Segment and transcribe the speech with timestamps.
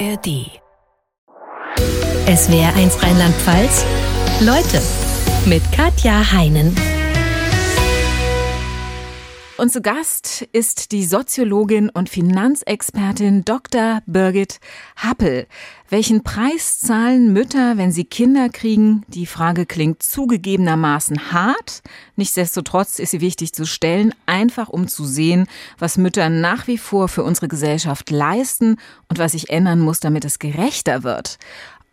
[0.00, 0.60] ARD.
[2.26, 3.84] Es wäre eins Rheinland-Pfalz.
[4.40, 4.82] Leute
[5.46, 6.74] mit Katja Heinen.
[9.56, 14.02] Und zu Gast ist die Soziologin und Finanzexpertin Dr.
[14.04, 14.58] Birgit
[14.96, 15.46] Happel.
[15.88, 19.04] Welchen Preis zahlen Mütter, wenn sie Kinder kriegen?
[19.06, 21.82] Die Frage klingt zugegebenermaßen hart.
[22.16, 25.46] Nichtsdestotrotz ist sie wichtig zu stellen, einfach um zu sehen,
[25.78, 28.76] was Mütter nach wie vor für unsere Gesellschaft leisten
[29.08, 31.38] und was sich ändern muss, damit es gerechter wird.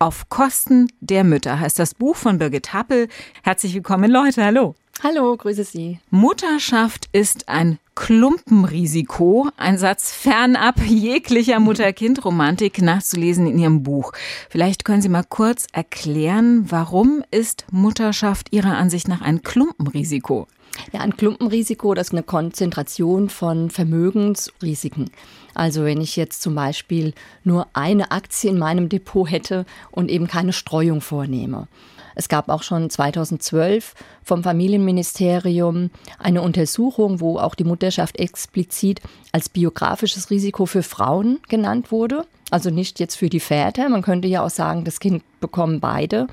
[0.00, 3.06] Auf Kosten der Mütter heißt das Buch von Birgit Happel.
[3.44, 4.44] Herzlich willkommen, Leute.
[4.44, 4.74] Hallo.
[5.04, 5.98] Hallo, grüße Sie.
[6.10, 14.12] Mutterschaft ist ein Klumpenrisiko, ein Satz fernab jeglicher Mutter-Kind-Romantik nachzulesen in Ihrem Buch.
[14.48, 20.46] Vielleicht können Sie mal kurz erklären, warum ist Mutterschaft Ihrer Ansicht nach ein Klumpenrisiko?
[20.92, 25.10] Ja, ein Klumpenrisiko, das ist eine Konzentration von Vermögensrisiken.
[25.52, 30.28] Also wenn ich jetzt zum Beispiel nur eine Aktie in meinem Depot hätte und eben
[30.28, 31.66] keine Streuung vornehme.
[32.14, 39.00] Es gab auch schon 2012 vom Familienministerium eine Untersuchung, wo auch die Mutterschaft explizit
[39.32, 42.26] als biografisches Risiko für Frauen genannt wurde.
[42.50, 43.88] Also nicht jetzt für die Väter.
[43.88, 46.26] Man könnte ja auch sagen, das Kind bekommen beide.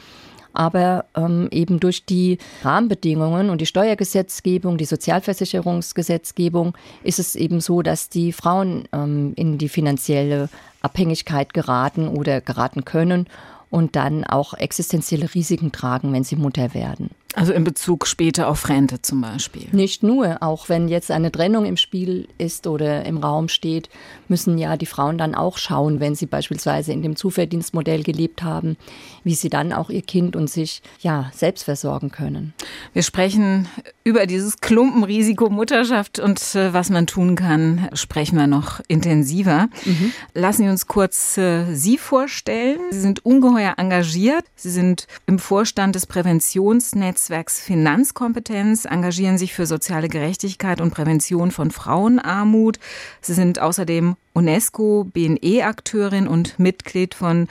[0.52, 7.82] Aber ähm, eben durch die Rahmenbedingungen und die Steuergesetzgebung, die Sozialversicherungsgesetzgebung ist es eben so,
[7.82, 10.50] dass die Frauen ähm, in die finanzielle
[10.82, 13.28] Abhängigkeit geraten oder geraten können
[13.70, 17.10] und dann auch existenzielle Risiken tragen, wenn sie Mutter werden.
[17.36, 19.68] Also in Bezug später auf Rente zum Beispiel.
[19.72, 23.88] Nicht nur, auch wenn jetzt eine Trennung im Spiel ist oder im Raum steht,
[24.28, 28.78] müssen ja die Frauen dann auch schauen, wenn sie beispielsweise in dem Zuverdienstmodell gelebt haben,
[29.24, 32.54] wie sie dann auch ihr Kind und sich ja selbst versorgen können.
[32.94, 33.68] Wir sprechen
[34.04, 39.68] über dieses Klumpenrisiko Mutterschaft und äh, was man tun kann, sprechen wir noch intensiver.
[39.86, 40.14] Mhm.
[40.34, 42.80] Lassen Sie uns kurz äh, Sie vorstellen.
[42.90, 44.46] Sie sind ungeheuer engagiert.
[44.56, 51.52] Sie sind im Vorstand des Präventionsnetzes Netzwerks Finanzkompetenz, engagieren sich für soziale Gerechtigkeit und Prävention
[51.52, 52.80] von Frauenarmut.
[53.20, 57.50] Sie sind außerdem UNESCO BNE-Akteurin und Mitglied von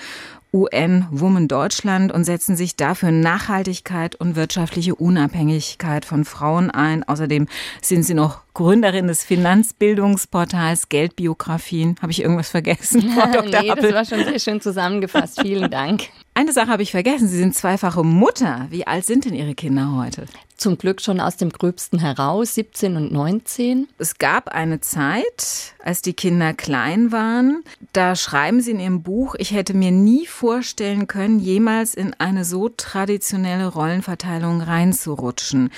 [0.55, 7.05] UN Women Deutschland und setzen sich dafür Nachhaltigkeit und wirtschaftliche Unabhängigkeit von Frauen ein.
[7.05, 7.47] Außerdem
[7.83, 11.97] sind sie noch Gründerin des Finanzbildungsportals Geldbiografien.
[12.01, 13.03] Habe ich irgendwas vergessen?
[13.15, 13.63] Frau Dr.
[13.63, 15.43] nee, das war schon sehr schön zusammengefasst.
[15.43, 16.05] Vielen Dank.
[16.39, 17.27] Eine Sache habe ich vergessen.
[17.27, 18.69] Sie sind zweifache Mutter.
[18.71, 20.25] Wie alt sind denn Ihre Kinder heute?
[20.59, 23.87] Zum Glück schon aus dem Gröbsten heraus, 17 und 19.
[23.97, 27.63] Es gab eine Zeit, als die Kinder klein waren.
[27.93, 32.45] Da schreiben Sie in Ihrem Buch, ich hätte mir nie vorstellen können, jemals in eine
[32.45, 35.71] so traditionelle Rollenverteilung reinzurutschen.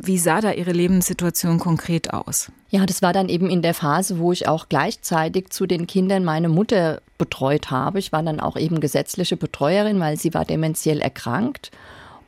[0.00, 2.50] Wie sah da Ihre Lebenssituation konkret aus?
[2.68, 6.24] Ja, das war dann eben in der Phase, wo ich auch gleichzeitig zu den Kindern
[6.24, 8.00] meine Mutter betreut habe.
[8.00, 11.70] Ich war dann auch eben gesetzliche Betreuerin, weil sie war dementiell erkrankt.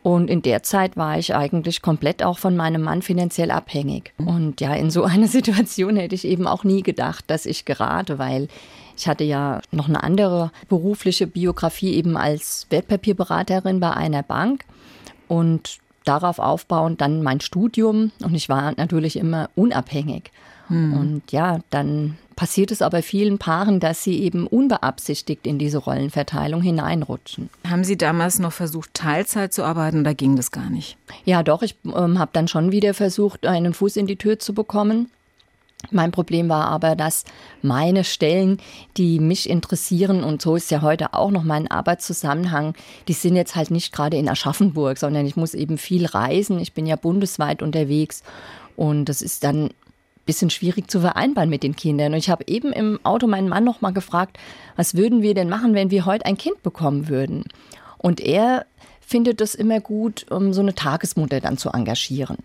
[0.09, 4.15] Und in der Zeit war ich eigentlich komplett auch von meinem Mann finanziell abhängig.
[4.17, 8.19] Und ja, in so einer Situation hätte ich eben auch nie gedacht, dass ich gerate,
[8.19, 8.49] weil
[8.97, 14.65] ich hatte ja noch eine andere berufliche Biografie eben als Wertpapierberaterin bei einer Bank.
[15.29, 15.77] Und
[16.07, 20.33] darauf aufbauend dann mein Studium und ich war natürlich immer unabhängig.
[20.69, 20.93] Hm.
[20.95, 26.63] Und ja, dann passiert es aber vielen Paaren, dass sie eben unbeabsichtigt in diese Rollenverteilung
[26.63, 27.51] hineinrutschen.
[27.69, 30.97] Haben Sie damals noch versucht, Teilzeit zu arbeiten oder ging das gar nicht?
[31.25, 34.55] Ja, doch, ich ähm, habe dann schon wieder versucht, einen Fuß in die Tür zu
[34.55, 35.11] bekommen.
[35.91, 37.25] Mein Problem war aber, dass
[37.63, 38.59] meine Stellen,
[38.97, 42.75] die mich interessieren, und so ist ja heute auch noch mein Arbeitszusammenhang,
[43.07, 46.59] die sind jetzt halt nicht gerade in Aschaffenburg, sondern ich muss eben viel reisen.
[46.61, 48.23] Ich bin ja bundesweit unterwegs
[48.77, 49.71] und das ist dann
[50.29, 52.13] bisschen schwierig zu vereinbaren mit den Kindern.
[52.13, 54.39] Und ich habe eben im Auto meinen Mann noch mal gefragt,
[54.77, 57.45] was würden wir denn machen, wenn wir heute ein Kind bekommen würden?
[57.97, 58.67] Und er
[59.01, 62.37] findet es immer gut, um so eine Tagesmutter dann zu engagieren.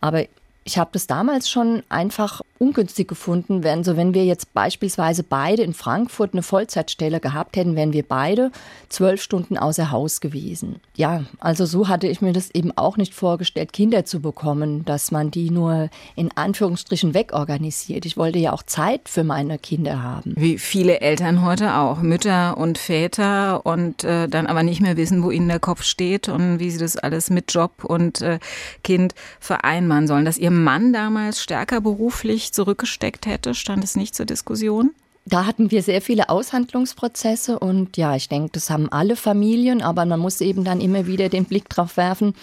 [0.00, 0.24] Aber
[0.64, 5.62] ich habe das damals schon einfach ungünstig gefunden, wenn so wenn wir jetzt beispielsweise beide
[5.62, 8.52] in Frankfurt eine Vollzeitstelle gehabt hätten, wären wir beide
[8.90, 10.76] zwölf Stunden außer Haus gewesen.
[10.94, 15.10] Ja, also so hatte ich mir das eben auch nicht vorgestellt, Kinder zu bekommen, dass
[15.10, 18.04] man die nur in Anführungsstrichen wegorganisiert.
[18.04, 20.34] Ich wollte ja auch Zeit für meine Kinder haben.
[20.36, 25.22] Wie viele Eltern heute auch, Mütter und Väter und äh, dann aber nicht mehr wissen,
[25.22, 28.38] wo ihnen der Kopf steht und wie sie das alles mit Job und äh,
[28.84, 30.26] Kind vereinbaren sollen.
[30.26, 33.54] Dass ihr Mann damals stärker beruflich zurückgesteckt hätte?
[33.54, 34.90] Stand es nicht zur Diskussion?
[35.24, 40.04] Da hatten wir sehr viele Aushandlungsprozesse und ja, ich denke, das haben alle Familien, aber
[40.06, 42.34] man muss eben dann immer wieder den Blick drauf werfen,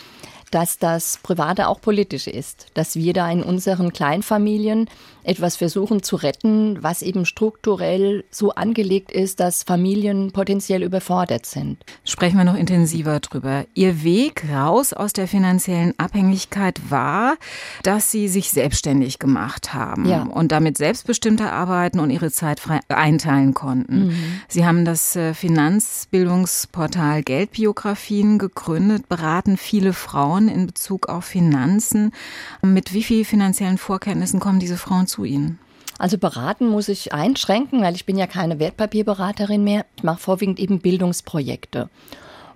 [0.52, 4.90] dass das Private auch politisch ist, dass wir da in unseren Kleinfamilien
[5.28, 11.84] etwas versuchen zu retten, was eben strukturell so angelegt ist, dass Familien potenziell überfordert sind.
[12.06, 13.66] Sprechen wir noch intensiver drüber.
[13.74, 17.36] Ihr Weg raus aus der finanziellen Abhängigkeit war,
[17.84, 20.24] dass Sie sich selbstständig gemacht haben ja.
[20.24, 24.08] und damit selbstbestimmter arbeiten und Ihre Zeit frei einteilen konnten.
[24.08, 24.42] Mhm.
[24.48, 32.14] Sie haben das äh, Finanzbildungsportal Geldbiografien gegründet, beraten viele Frauen in Bezug auf Finanzen.
[32.62, 35.18] Mit wie viel finanziellen Vorkenntnissen kommen diese Frauen zu?
[35.18, 35.58] zu Ihnen?
[35.98, 39.84] Also beraten muss ich einschränken, weil ich bin ja keine Wertpapierberaterin mehr.
[39.96, 41.90] Ich mache vorwiegend eben Bildungsprojekte.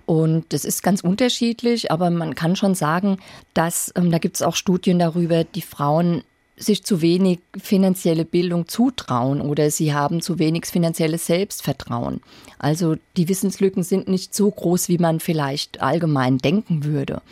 [0.06, 3.18] Und das ist ganz unterschiedlich, aber man kann schon sagen,
[3.52, 6.22] dass ähm, da gibt es auch Studien darüber, die Frauen
[6.56, 12.20] sich zu wenig finanzielle Bildung zutrauen oder sie haben zu wenig finanzielles Selbstvertrauen.
[12.58, 17.22] Also die Wissenslücken sind nicht so groß, wie man vielleicht allgemein denken würde.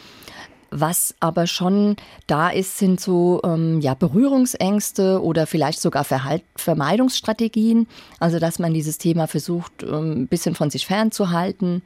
[0.71, 1.97] Was aber schon
[2.27, 7.89] da ist, sind so ähm, ja, Berührungsängste oder vielleicht sogar Verhalt Vermeidungsstrategien.
[8.19, 11.83] Also dass man dieses Thema versucht, ähm, ein bisschen von sich fernzuhalten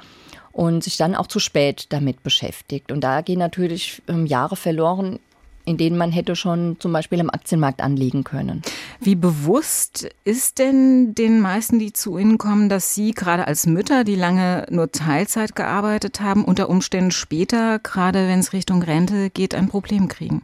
[0.53, 2.93] und sich dann auch zu spät damit beschäftigt.
[2.93, 5.19] Und da gehen natürlich ähm, Jahre verloren,
[5.65, 8.63] in denen man hätte schon zum Beispiel am Aktienmarkt anlegen können.
[9.01, 14.05] Wie bewusst ist denn den meisten, die zu Ihnen kommen, dass Sie gerade als Mütter,
[14.05, 19.55] die lange nur Teilzeit gearbeitet haben, unter Umständen später, gerade wenn es Richtung Rente geht,
[19.55, 20.43] ein Problem kriegen?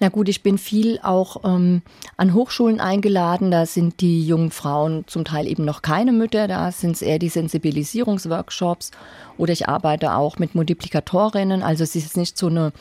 [0.00, 1.82] Na gut, ich bin viel auch ähm,
[2.16, 3.50] an Hochschulen eingeladen.
[3.50, 6.48] Da sind die jungen Frauen zum Teil eben noch keine Mütter.
[6.48, 8.90] Da sind es eher die Sensibilisierungsworkshops.
[9.36, 11.62] Oder ich arbeite auch mit Multiplikatorinnen.
[11.62, 12.72] Also es ist nicht so eine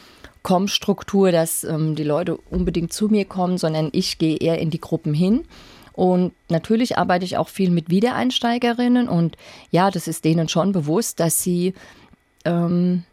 [0.43, 4.81] Kommstruktur, dass ähm, die Leute unbedingt zu mir kommen, sondern ich gehe eher in die
[4.81, 5.45] Gruppen hin.
[5.93, 9.37] Und natürlich arbeite ich auch viel mit Wiedereinsteigerinnen und
[9.71, 11.73] ja, das ist denen schon bewusst, dass sie
[12.45, 13.03] ähm,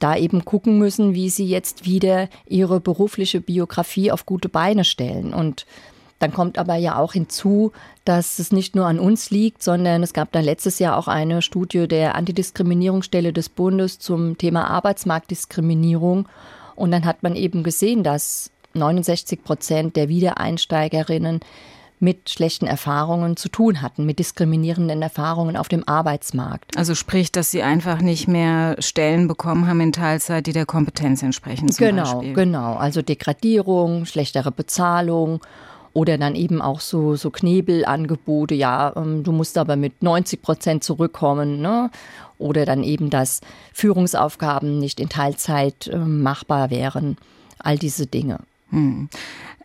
[0.00, 5.32] da eben gucken müssen, wie sie jetzt wieder ihre berufliche Biografie auf gute Beine stellen.
[5.32, 5.66] Und
[6.18, 7.72] dann kommt aber ja auch hinzu,
[8.04, 11.42] dass es nicht nur an uns liegt, sondern es gab dann letztes Jahr auch eine
[11.42, 16.28] Studie der Antidiskriminierungsstelle des Bundes zum Thema Arbeitsmarktdiskriminierung.
[16.74, 21.40] Und dann hat man eben gesehen, dass 69 Prozent der Wiedereinsteigerinnen
[22.00, 26.76] mit schlechten Erfahrungen zu tun hatten, mit diskriminierenden Erfahrungen auf dem Arbeitsmarkt.
[26.76, 31.22] Also sprich, dass sie einfach nicht mehr Stellen bekommen haben in Teilzeit, die der Kompetenz
[31.22, 31.66] entsprechen.
[31.76, 32.34] genau, Beispiel.
[32.34, 32.76] genau.
[32.76, 35.40] Also Degradierung, schlechtere Bezahlung
[35.98, 40.84] oder dann eben auch so, so Knebelangebote, ja, ähm, du musst aber mit 90 Prozent
[40.84, 41.90] zurückkommen, ne?
[42.38, 43.40] Oder dann eben, dass
[43.72, 47.16] Führungsaufgaben nicht in Teilzeit äh, machbar wären.
[47.58, 48.38] All diese Dinge.
[48.70, 49.08] Hm.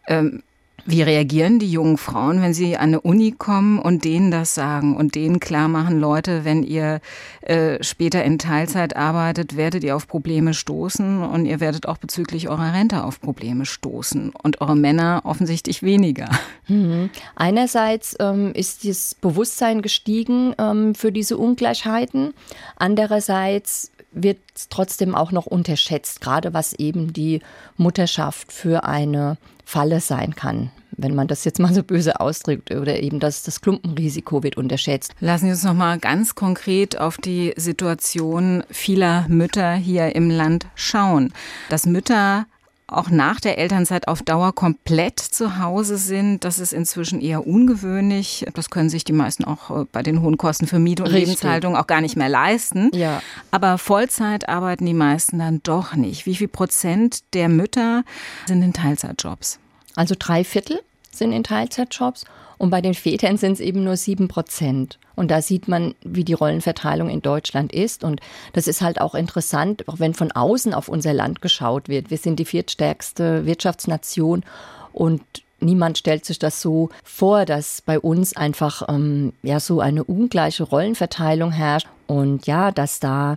[0.07, 0.41] Ähm,
[0.85, 4.97] wie reagieren die jungen Frauen, wenn sie an eine Uni kommen und denen das sagen
[4.97, 6.99] und denen klar machen, Leute, wenn ihr
[7.41, 12.49] äh, später in Teilzeit arbeitet, werdet ihr auf Probleme stoßen und ihr werdet auch bezüglich
[12.49, 16.29] eurer Rente auf Probleme stoßen und eure Männer offensichtlich weniger.
[16.67, 17.09] Mhm.
[17.35, 22.33] Einerseits ähm, ist das Bewusstsein gestiegen ähm, für diese Ungleichheiten.
[22.75, 24.37] Andererseits wird
[24.69, 27.41] trotzdem auch noch unterschätzt, gerade was eben die
[27.77, 32.99] Mutterschaft für eine Falle sein kann, wenn man das jetzt mal so böse ausdrückt oder
[32.99, 35.13] eben das, das Klumpenrisiko wird unterschätzt.
[35.19, 40.67] Lassen Sie uns noch mal ganz konkret auf die Situation vieler Mütter hier im Land
[40.75, 41.33] schauen.
[41.69, 42.45] Dass Mütter
[42.87, 46.43] auch nach der Elternzeit auf Dauer komplett zu Hause sind.
[46.43, 48.45] Das ist inzwischen eher ungewöhnlich.
[48.53, 51.27] Das können sich die meisten auch äh, bei den hohen Kosten für Miete und Richtig.
[51.27, 52.91] Lebenshaltung auch gar nicht mehr leisten.
[52.93, 53.21] Ja.
[53.51, 56.25] Aber Vollzeit arbeiten die meisten dann doch nicht.
[56.25, 58.03] Wie viel Prozent der Mütter
[58.47, 59.59] sind in Teilzeitjobs?
[59.95, 62.25] Also drei Viertel sind in Teilzeitjobs
[62.63, 64.97] und bei den Vätern sind es eben nur sieben Prozent.
[65.15, 68.05] Und da sieht man, wie die Rollenverteilung in Deutschland ist.
[68.05, 68.21] Und
[68.53, 72.09] das ist halt auch interessant, auch wenn von außen auf unser Land geschaut wird.
[72.09, 74.45] Wir sind die viertstärkste Wirtschaftsnation
[74.93, 75.21] und
[75.59, 80.63] niemand stellt sich das so vor, dass bei uns einfach ähm, ja so eine ungleiche
[80.63, 83.35] Rollenverteilung herrscht und ja, dass da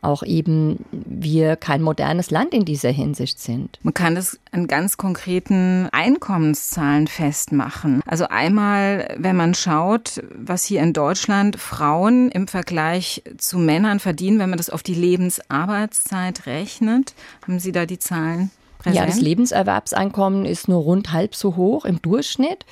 [0.00, 3.78] auch eben wir kein modernes Land in dieser Hinsicht sind.
[3.82, 8.00] Man kann das an ganz konkreten Einkommenszahlen festmachen.
[8.06, 14.38] Also einmal, wenn man schaut, was hier in Deutschland Frauen im Vergleich zu Männern verdienen,
[14.38, 18.50] wenn man das auf die Lebensarbeitszeit rechnet, haben Sie da die Zahlen?
[18.78, 18.96] Präsent?
[18.96, 22.64] Ja, das Lebenserwerbseinkommen ist nur rund halb so hoch im Durchschnitt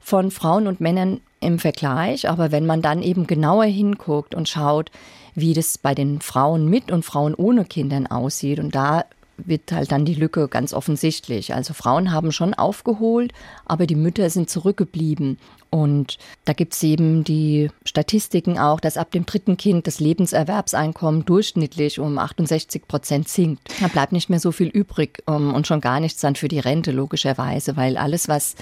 [0.00, 2.28] von Frauen und Männern im Vergleich.
[2.28, 4.90] Aber wenn man dann eben genauer hinguckt und schaut,
[5.34, 8.58] wie das bei den Frauen mit und Frauen ohne Kindern aussieht.
[8.58, 9.04] Und da
[9.38, 11.54] wird halt dann die Lücke ganz offensichtlich.
[11.54, 13.32] Also Frauen haben schon aufgeholt,
[13.64, 15.38] aber die Mütter sind zurückgeblieben.
[15.70, 21.24] Und da gibt es eben die Statistiken auch, dass ab dem dritten Kind das Lebenserwerbseinkommen
[21.24, 23.68] durchschnittlich um 68 Prozent sinkt.
[23.80, 26.58] Da bleibt nicht mehr so viel übrig um, und schon gar nichts dann für die
[26.58, 28.56] Rente, logischerweise, weil alles, was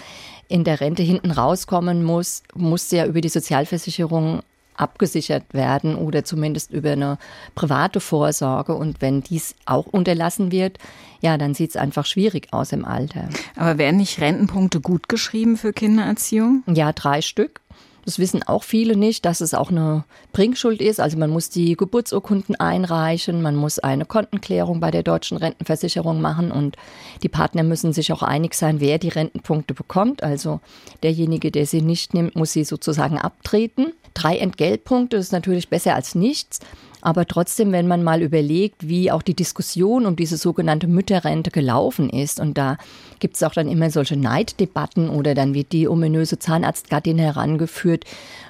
[0.49, 4.42] in der Rente hinten rauskommen muss, muss ja über die Sozialversicherung
[4.76, 7.18] abgesichert werden oder zumindest über eine
[7.54, 8.75] private Vorsorge.
[8.75, 10.78] Und wenn dies auch unterlassen wird,
[11.21, 13.28] ja, dann sieht es einfach schwierig aus im Alter.
[13.56, 16.62] Aber werden nicht Rentenpunkte gut geschrieben für Kindererziehung?
[16.66, 17.61] Ja, drei Stück.
[18.06, 21.00] Das wissen auch viele nicht, dass es auch eine Bringschuld ist.
[21.00, 26.52] Also man muss die Geburtsurkunden einreichen, man muss eine Kontenklärung bei der deutschen Rentenversicherung machen
[26.52, 26.76] und
[27.25, 30.22] die Partner müssen sich auch einig sein, wer die Rentenpunkte bekommt.
[30.22, 30.60] Also
[31.02, 33.92] derjenige, der sie nicht nimmt, muss sie sozusagen abtreten.
[34.14, 36.60] Drei Entgeltpunkte ist natürlich besser als nichts.
[37.06, 42.10] Aber trotzdem, wenn man mal überlegt, wie auch die Diskussion um diese sogenannte Mütterrente gelaufen
[42.10, 42.78] ist, und da
[43.20, 48.06] gibt es auch dann immer solche Neiddebatten oder dann wird die ominöse Zahnarztgattin herangeführt,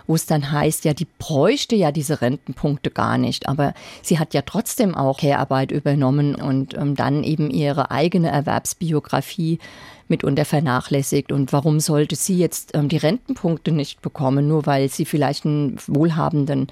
[0.07, 4.33] wo es dann heißt, ja, die bräuchte ja diese Rentenpunkte gar nicht, aber sie hat
[4.33, 9.59] ja trotzdem auch Care-Arbeit übernommen und ähm, dann eben ihre eigene Erwerbsbiografie
[10.09, 11.33] mitunter vernachlässigt.
[11.33, 15.77] Und warum sollte sie jetzt ähm, die Rentenpunkte nicht bekommen, nur weil sie vielleicht einen
[15.87, 16.69] wohlhabenden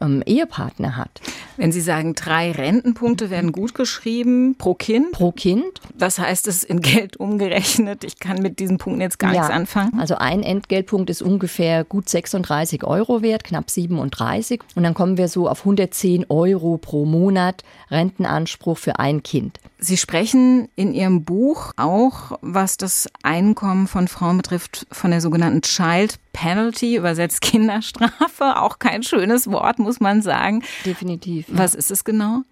[0.00, 1.20] ähm, Ehepartner hat?
[1.56, 5.12] Wenn Sie sagen, drei Rentenpunkte werden gut geschrieben pro Kind.
[5.12, 5.80] Pro Kind.
[5.98, 8.04] Was heißt es in Geld umgerechnet?
[8.04, 9.98] Ich kann mit diesen Punkten jetzt gar ja, nichts anfangen.
[9.98, 14.60] Also ein Entgeltpunkt ist ungefähr gut 36 Euro wert, knapp 37.
[14.74, 19.58] Und dann kommen wir so auf 110 Euro pro Monat Rentenanspruch für ein Kind.
[19.80, 25.62] Sie sprechen in Ihrem Buch auch, was das Einkommen von Frauen betrifft, von der sogenannten
[25.62, 28.60] Child Penalty, übersetzt Kinderstrafe.
[28.60, 30.62] Auch kein schönes Wort, muss man sagen.
[30.84, 31.46] Definitiv.
[31.48, 32.42] Was ist es genau?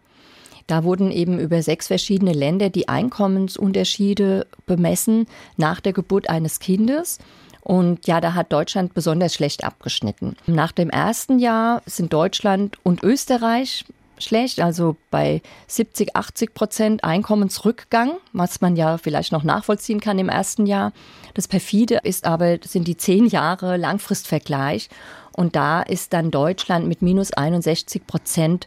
[0.67, 7.19] Da wurden eben über sechs verschiedene Länder die Einkommensunterschiede bemessen nach der Geburt eines Kindes.
[7.61, 10.37] Und ja, da hat Deutschland besonders schlecht abgeschnitten.
[10.47, 13.85] Nach dem ersten Jahr sind Deutschland und Österreich
[14.19, 20.29] schlecht, also bei 70, 80 Prozent Einkommensrückgang, was man ja vielleicht noch nachvollziehen kann im
[20.29, 20.93] ersten Jahr.
[21.35, 24.89] Das perfide ist aber, sind die zehn Jahre Langfristvergleich.
[25.33, 28.67] Und da ist dann Deutschland mit minus 61 Prozent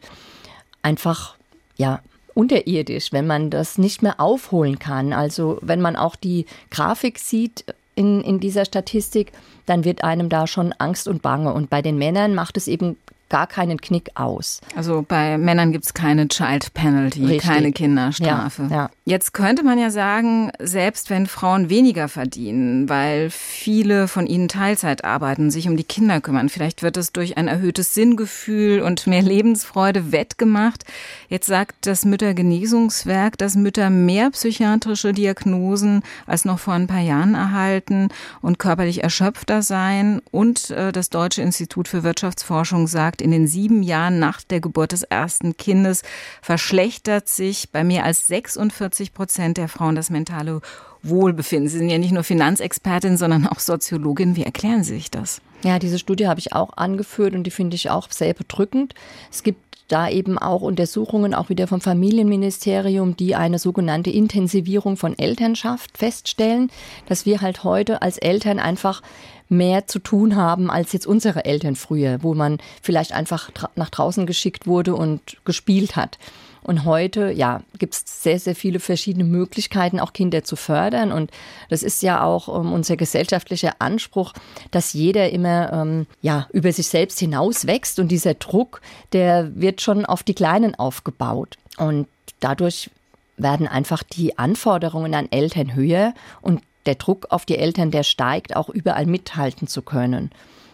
[0.83, 1.35] einfach,
[1.77, 2.01] ja,
[2.35, 5.13] unterirdisch, wenn man das nicht mehr aufholen kann.
[5.13, 7.65] Also wenn man auch die Grafik sieht
[7.95, 9.33] in, in dieser Statistik,
[9.65, 11.53] dann wird einem da schon Angst und Bange.
[11.53, 12.97] Und bei den Männern macht es eben
[13.29, 14.61] gar keinen Knick aus.
[14.75, 17.41] Also bei Männern gibt es keine Child Penalty, Richtig.
[17.41, 18.67] keine Kinderstrafe.
[18.69, 18.89] Ja, ja.
[19.05, 25.03] Jetzt könnte man ja sagen, selbst wenn Frauen weniger verdienen, weil viele von ihnen Teilzeit
[25.03, 29.21] arbeiten, sich um die Kinder kümmern, vielleicht wird es durch ein erhöhtes Sinngefühl und mehr
[29.21, 30.83] Lebensfreude wettgemacht.
[31.27, 37.35] Jetzt sagt das Müttergenesungswerk, dass Mütter mehr psychiatrische Diagnosen als noch vor ein paar Jahren
[37.35, 38.09] erhalten
[38.41, 40.21] und körperlich erschöpfter seien.
[40.31, 44.59] Und äh, das Deutsche Institut für Wirtschaftsforschung sagt, sagt, in den sieben Jahren nach der
[44.59, 46.03] Geburt des ersten Kindes
[46.41, 50.61] verschlechtert sich bei mehr als 46 Prozent der Frauen das mentale
[51.03, 51.69] Wohlbefinden.
[51.69, 54.35] Sie sind ja nicht nur Finanzexpertin, sondern auch Soziologin.
[54.35, 55.41] Wie erklären Sie sich das?
[55.63, 58.93] Ja, diese Studie habe ich auch angeführt und die finde ich auch sehr bedrückend.
[59.31, 59.59] Es gibt
[59.89, 66.69] da eben auch Untersuchungen, auch wieder vom Familienministerium, die eine sogenannte Intensivierung von Elternschaft feststellen,
[67.07, 69.01] dass wir halt heute als Eltern einfach
[69.49, 74.25] mehr zu tun haben als jetzt unsere Eltern früher, wo man vielleicht einfach nach draußen
[74.25, 76.17] geschickt wurde und gespielt hat.
[76.61, 81.11] Und heute, ja, gibt es sehr, sehr viele verschiedene Möglichkeiten, auch Kinder zu fördern.
[81.11, 81.31] Und
[81.69, 84.33] das ist ja auch ähm, unser gesellschaftlicher Anspruch,
[84.69, 87.97] dass jeder immer ähm, ja, über sich selbst hinaus wächst.
[87.97, 88.81] Und dieser Druck,
[89.13, 91.57] der wird schon auf die Kleinen aufgebaut.
[91.77, 92.07] Und
[92.39, 92.91] dadurch
[93.37, 98.55] werden einfach die Anforderungen an Eltern höher und der Druck auf die Eltern, der steigt,
[98.55, 100.31] auch überall mithalten zu können.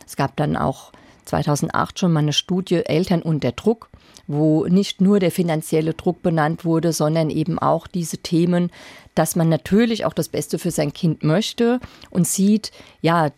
[0.07, 0.93] Es gab dann auch
[1.25, 3.89] 2008 schon mal eine Studie Eltern unter Druck,
[4.27, 8.71] wo nicht nur der finanzielle Druck benannt wurde, sondern eben auch diese Themen,
[9.13, 11.81] dass man natürlich auch das Beste für sein Kind möchte
[12.11, 13.31] und sieht, ja,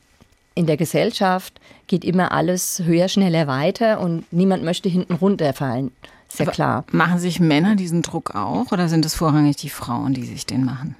[0.54, 5.92] in der Gesellschaft geht immer alles höher, schneller weiter und niemand möchte hinten runterfallen.
[6.30, 6.86] Ist ja Aber klar.
[6.92, 10.64] Machen sich Männer diesen Druck auch oder sind es vorrangig die Frauen, die sich den
[10.64, 10.96] machen?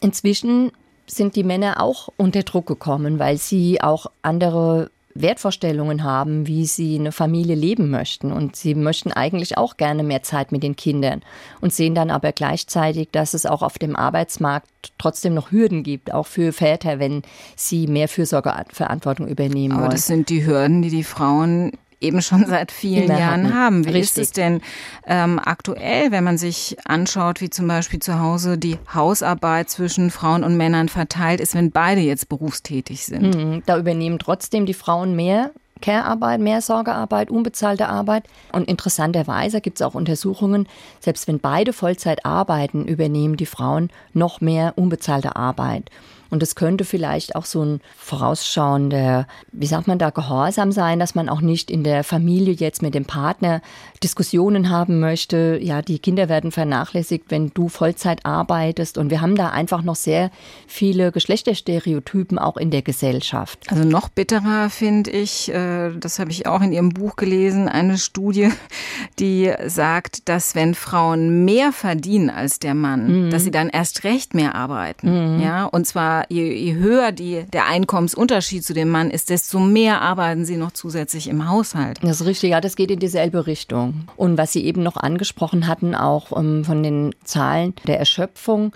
[0.00, 0.70] Inzwischen
[1.10, 6.96] sind die Männer auch unter Druck gekommen, weil sie auch andere Wertvorstellungen haben, wie sie
[6.98, 8.32] eine Familie leben möchten.
[8.32, 11.22] Und sie möchten eigentlich auch gerne mehr Zeit mit den Kindern
[11.60, 16.12] und sehen dann aber gleichzeitig, dass es auch auf dem Arbeitsmarkt trotzdem noch Hürden gibt,
[16.12, 17.22] auch für Väter, wenn
[17.56, 19.86] sie mehr Fürsorgeverantwortung übernehmen aber wollen.
[19.86, 23.54] Aber das sind die Hürden, die die Frauen eben schon seit vielen Jahren hatten.
[23.54, 23.84] haben.
[23.84, 24.10] Wie Richtig.
[24.10, 24.60] ist es denn
[25.06, 30.44] ähm, aktuell, wenn man sich anschaut, wie zum Beispiel zu Hause die Hausarbeit zwischen Frauen
[30.44, 33.34] und Männern verteilt ist, wenn beide jetzt berufstätig sind?
[33.34, 33.62] Mhm.
[33.66, 35.50] Da übernehmen trotzdem die Frauen mehr
[35.80, 38.24] Care-Arbeit, mehr Sorgearbeit, unbezahlte Arbeit.
[38.52, 40.68] Und interessanterweise gibt es auch Untersuchungen,
[41.00, 45.90] selbst wenn beide Vollzeit arbeiten, übernehmen die Frauen noch mehr unbezahlte Arbeit.
[46.30, 51.14] Und es könnte vielleicht auch so ein vorausschauender, wie sagt man da, Gehorsam sein, dass
[51.14, 53.60] man auch nicht in der Familie jetzt mit dem Partner
[54.02, 55.58] Diskussionen haben möchte.
[55.60, 58.98] Ja, die Kinder werden vernachlässigt, wenn du Vollzeit arbeitest.
[58.98, 60.30] Und wir haben da einfach noch sehr
[60.66, 63.66] viele Geschlechterstereotypen auch in der Gesellschaft.
[63.70, 67.98] Also noch bitterer finde ich, äh, das habe ich auch in Ihrem Buch gelesen, eine
[67.98, 68.50] Studie,
[69.18, 73.30] die sagt, dass wenn Frauen mehr verdienen als der Mann, Mhm.
[73.30, 75.40] dass sie dann erst recht mehr arbeiten.
[75.40, 80.02] Ja, und zwar je, je höher die, der Einkommensunterschied zu dem Mann ist, desto mehr
[80.02, 81.98] arbeiten sie noch zusätzlich im Haushalt.
[82.02, 84.04] Das ist richtig, ja, das geht in dieselbe Richtung.
[84.16, 88.72] Und was Sie eben noch angesprochen hatten, auch ähm, von den Zahlen der Erschöpfung,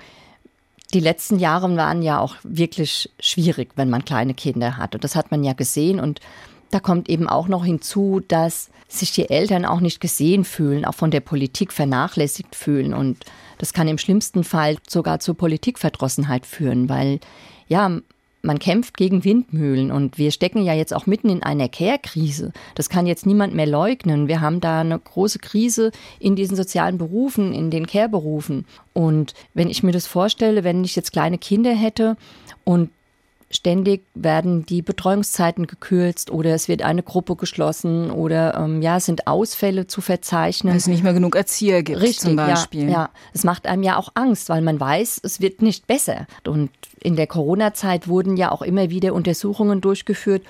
[0.95, 4.95] die letzten Jahre waren ja auch wirklich schwierig, wenn man kleine Kinder hat.
[4.95, 5.99] Und das hat man ja gesehen.
[5.99, 6.21] Und
[6.71, 10.95] da kommt eben auch noch hinzu, dass sich die Eltern auch nicht gesehen fühlen, auch
[10.95, 12.93] von der Politik vernachlässigt fühlen.
[12.93, 13.25] Und
[13.63, 17.21] das kann im schlimmsten Fall sogar zur Politikverdrossenheit führen, weil
[17.69, 18.01] ja,
[18.43, 22.53] man kämpft gegen Windmühlen und wir stecken ja jetzt auch mitten in einer Care-Krise.
[22.75, 24.27] Das kann jetzt niemand mehr leugnen.
[24.27, 28.67] Wir haben da eine große Krise in diesen sozialen Berufen, in den Care-Berufen.
[28.95, 32.17] Und wenn ich mir das vorstelle, wenn ich jetzt kleine Kinder hätte
[32.65, 32.91] und
[33.53, 39.07] ständig werden die Betreuungszeiten gekürzt oder es wird eine Gruppe geschlossen oder ähm, ja, es
[39.07, 40.73] sind Ausfälle zu verzeichnen.
[40.73, 42.85] Weil es nicht mehr genug Erzieher gibt Richtig, zum Beispiel.
[42.85, 43.11] Ja, ja.
[43.33, 46.27] Es macht einem ja auch Angst, weil man weiß, es wird nicht besser.
[46.47, 50.43] Und in der Corona-Zeit wurden ja auch immer wieder Untersuchungen durchgeführt,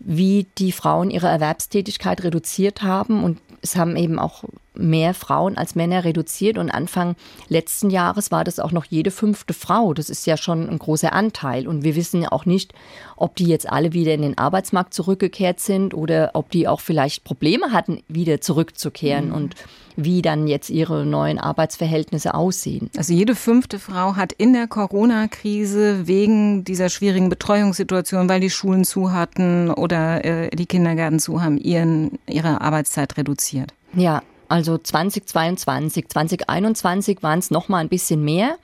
[0.00, 3.22] wie die Frauen ihre Erwerbstätigkeit reduziert haben.
[3.22, 4.44] Und es haben eben auch
[4.80, 6.58] mehr Frauen als Männer reduziert.
[6.58, 7.16] Und Anfang
[7.48, 9.94] letzten Jahres war das auch noch jede fünfte Frau.
[9.94, 11.68] Das ist ja schon ein großer Anteil.
[11.68, 12.72] Und wir wissen ja auch nicht,
[13.16, 17.24] ob die jetzt alle wieder in den Arbeitsmarkt zurückgekehrt sind oder ob die auch vielleicht
[17.24, 19.34] Probleme hatten, wieder zurückzukehren Mhm.
[19.34, 19.54] und
[19.96, 22.90] wie dann jetzt ihre neuen Arbeitsverhältnisse aussehen.
[22.96, 28.84] Also jede fünfte Frau hat in der Corona-Krise wegen dieser schwierigen Betreuungssituation, weil die Schulen
[28.84, 33.74] zu hatten oder äh, die Kindergärten zu haben, ihren, ihre Arbeitszeit reduziert.
[33.94, 38.58] Ja, also 2022, 2021 waren es noch mal ein bisschen mehr.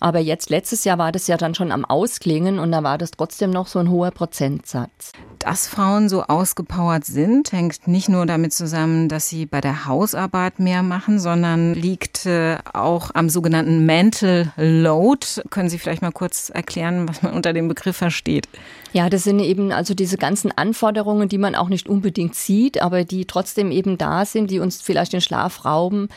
[0.00, 3.10] Aber jetzt, letztes Jahr war das ja dann schon am Ausklingen und da war das
[3.10, 5.12] trotzdem noch so ein hoher Prozentsatz.
[5.38, 10.58] Dass Frauen so ausgepowert sind, hängt nicht nur damit zusammen, dass sie bei der Hausarbeit
[10.58, 15.26] mehr machen, sondern liegt äh, auch am sogenannten Mental Load.
[15.50, 18.48] Können Sie vielleicht mal kurz erklären, was man unter dem Begriff versteht?
[18.92, 23.04] Ja, das sind eben also diese ganzen Anforderungen, die man auch nicht unbedingt sieht, aber
[23.04, 26.08] die trotzdem eben da sind, die uns vielleicht den Schlaf rauben,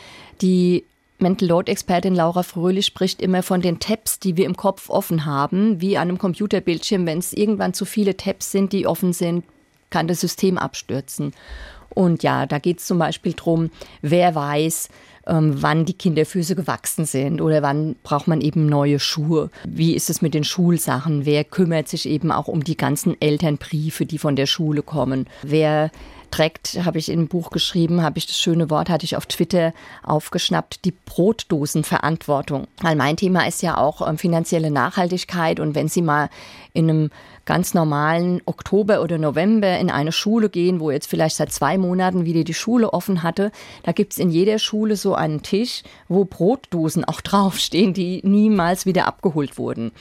[0.41, 0.86] die
[1.21, 5.25] Mental Load Expertin Laura Fröhlich spricht immer von den Tabs, die wir im Kopf offen
[5.25, 7.05] haben, wie an einem Computerbildschirm.
[7.05, 9.45] Wenn es irgendwann zu viele Tabs sind, die offen sind,
[9.91, 11.34] kann das System abstürzen.
[11.89, 13.69] Und ja, da geht es zum Beispiel drum,
[14.01, 14.89] wer weiß,
[15.27, 19.49] ähm, wann die Kinderfüße gewachsen sind oder wann braucht man eben neue Schuhe.
[19.65, 21.25] Wie ist es mit den Schulsachen?
[21.25, 25.27] Wer kümmert sich eben auch um die ganzen Elternbriefe, die von der Schule kommen?
[25.43, 25.91] Wer
[26.32, 29.26] trägt, habe ich in dem Buch geschrieben, habe ich das schöne Wort, hatte ich auf
[29.26, 32.67] Twitter aufgeschnappt, die Brotdosenverantwortung.
[32.82, 36.30] Weil mein Thema ist ja auch ähm, finanzielle Nachhaltigkeit und wenn Sie mal
[36.74, 37.10] in einem
[37.46, 42.26] ganz normalen Oktober oder November in eine Schule gehen, wo jetzt vielleicht seit zwei Monaten
[42.26, 43.52] wieder die Schule offen hatte,
[43.84, 49.08] da gibt's in jeder Schule so einen Tisch, wo Brotdosen auch draufstehen, die niemals wieder
[49.08, 49.91] abgeholt wurden.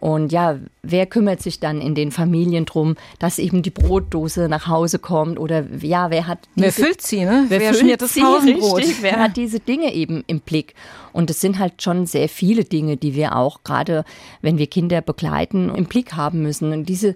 [0.00, 4.66] Und ja, wer kümmert sich dann in den Familien drum, dass eben die Brotdose nach
[4.66, 7.44] Hause kommt oder ja, wer hat diese, Wer füllt sie, ne?
[7.48, 8.78] Wer, Wer füllt das sie, Pausenbrot?
[8.78, 10.74] Richtig, wer hat diese Dinge eben im Blick?
[11.12, 14.04] Und es sind halt schon sehr viele Dinge, die wir auch gerade,
[14.40, 16.72] wenn wir Kinder begleiten, im Blick haben müssen.
[16.72, 17.14] Und diese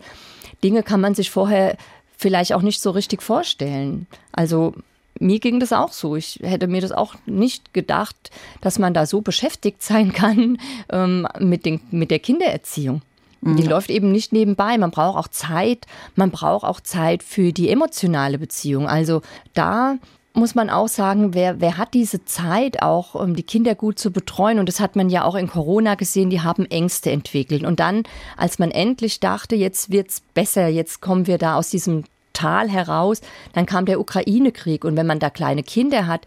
[0.62, 1.78] Dinge kann man sich vorher
[2.18, 4.06] vielleicht auch nicht so richtig vorstellen.
[4.30, 4.74] Also
[5.20, 6.16] mir ging das auch so.
[6.16, 10.58] Ich hätte mir das auch nicht gedacht, dass man da so beschäftigt sein kann
[10.90, 13.02] ähm, mit, den, mit der Kindererziehung.
[13.46, 14.78] Die läuft eben nicht nebenbei.
[14.78, 15.86] Man braucht auch Zeit.
[16.14, 18.88] Man braucht auch Zeit für die emotionale Beziehung.
[18.88, 19.20] Also
[19.52, 19.98] da
[20.32, 24.10] muss man auch sagen, wer, wer hat diese Zeit auch, um die Kinder gut zu
[24.10, 24.58] betreuen?
[24.58, 27.64] Und das hat man ja auch in Corona gesehen, die haben Ängste entwickelt.
[27.64, 28.04] Und dann,
[28.38, 33.22] als man endlich dachte, jetzt wird's besser, jetzt kommen wir da aus diesem Tal heraus,
[33.54, 34.84] dann kam der Ukraine-Krieg.
[34.84, 36.26] Und wenn man da kleine Kinder hat,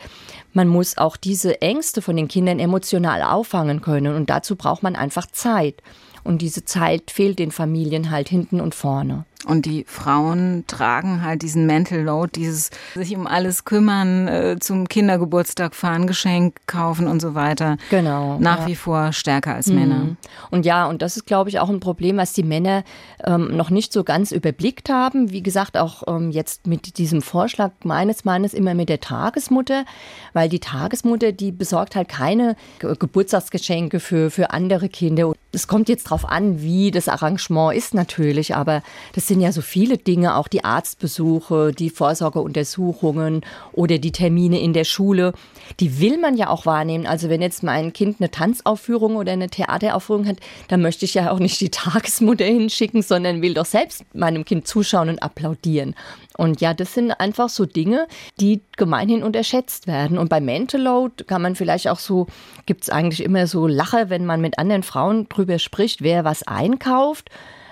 [0.54, 4.16] man muss auch diese Ängste von den Kindern emotional auffangen können.
[4.16, 5.84] Und dazu braucht man einfach Zeit.
[6.24, 9.26] Und diese Zeit fehlt den Familien halt hinten und vorne.
[9.46, 14.88] Und die Frauen tragen halt diesen Mental Load, dieses sich um alles kümmern, äh, zum
[14.88, 17.78] Kindergeburtstag fahren, Geschenk kaufen und so weiter.
[17.92, 18.40] Genau.
[18.40, 18.68] Nach ja.
[18.68, 20.00] wie vor stärker als Männer.
[20.00, 20.18] Mhm.
[20.50, 22.84] Und ja, und das ist, glaube ich, auch ein Problem, was die Männer
[23.24, 25.32] ähm, noch nicht so ganz überblickt haben.
[25.32, 29.86] Wie gesagt, auch ähm, jetzt mit diesem Vorschlag meines Mannes immer mit der Tagesmutter,
[30.34, 35.34] weil die Tagesmutter, die besorgt halt keine Geburtstagsgeschenke für, für andere Kinder.
[35.52, 38.82] Es kommt jetzt drauf an, wie das Arrangement ist natürlich, aber
[39.14, 43.42] das sind ja so viele Dinge, auch die Arztbesuche, die Vorsorgeuntersuchungen
[43.74, 45.34] oder die Termine in der Schule.
[45.80, 47.06] Die will man ja auch wahrnehmen.
[47.06, 50.38] Also wenn jetzt mein Kind eine Tanzaufführung oder eine Theateraufführung hat,
[50.70, 54.68] dann möchte ich ja auch nicht die Tagesmutter hinschicken, sondern will doch selbst meinem Kind
[54.68, 55.96] zuschauen und applaudieren.
[56.38, 58.08] Und ja, das sind einfach so Dinge,
[58.40, 60.18] die gemeinhin unterschätzt werden.
[60.18, 62.28] Und bei Mental Load kann man vielleicht auch so,
[62.66, 66.44] gibt es eigentlich immer so Lache, wenn man mit anderen Frauen drüber spricht, wer was
[66.44, 67.30] einkauft.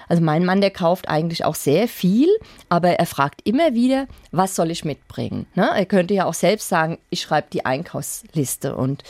[0.08, 2.30] Also mein Mann, der kauft eigentlich auch sehr viel,
[2.70, 5.46] aber er fragt immer wieder, was soll ich mitbringen?
[5.56, 5.70] Ne?
[5.76, 9.04] Er könnte ja auch selbst sagen, ich schreibe die Einkaufsliste und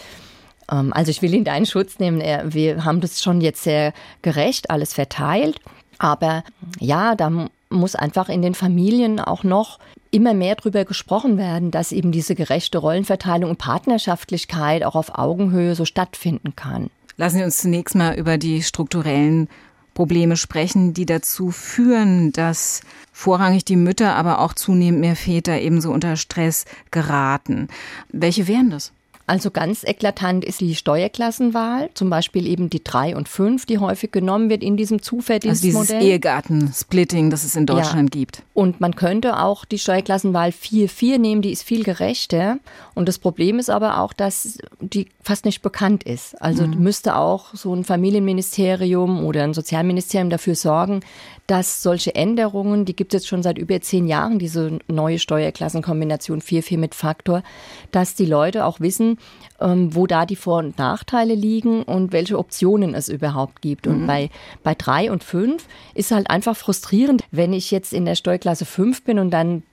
[0.71, 2.21] ähm, also ich will ihn da in Schutz nehmen.
[2.21, 5.59] Er, wir haben das schon jetzt sehr gerecht alles verteilt.
[5.97, 6.43] Aber
[6.79, 9.79] ja, da muss einfach in den Familien auch noch
[10.11, 15.75] immer mehr darüber gesprochen werden, dass eben diese gerechte Rollenverteilung und Partnerschaftlichkeit auch auf Augenhöhe
[15.75, 16.89] so stattfinden kann.
[17.17, 19.49] Lassen Sie uns zunächst mal über die strukturellen
[19.95, 22.81] Probleme sprechen, die dazu führen, dass
[23.11, 27.69] vorrangig die Mütter, aber auch zunehmend mehr Väter ebenso unter Stress geraten.
[28.09, 28.91] Welche wären das?
[29.27, 34.11] Also ganz eklatant ist die Steuerklassenwahl, zum Beispiel eben die 3 und 5, die häufig
[34.11, 35.77] genommen wird in diesem Zuverdienstmodell.
[35.77, 38.19] Also dieses Ehegattensplitting, das es in Deutschland ja.
[38.19, 38.43] gibt.
[38.53, 42.59] Und man könnte auch die Steuerklassenwahl 4-4 nehmen, die ist viel gerechter.
[42.93, 46.39] Und das Problem ist aber auch, dass die fast nicht bekannt ist.
[46.39, 46.83] Also mhm.
[46.83, 50.99] müsste auch so ein Familienministerium oder ein Sozialministerium dafür sorgen,
[51.47, 56.41] dass solche Änderungen, die gibt es jetzt schon seit über zehn Jahren, diese neue Steuerklassenkombination
[56.41, 57.43] 4-4 mit Faktor,
[57.91, 59.17] dass die Leute auch wissen,
[59.59, 63.85] ähm, wo da die Vor- und Nachteile liegen und welche Optionen es überhaupt gibt.
[63.85, 64.07] Und mhm.
[64.07, 64.29] bei,
[64.63, 69.03] bei drei und fünf ist halt einfach frustrierend, wenn ich jetzt in der Steuerklasse 5
[69.03, 69.63] bin und dann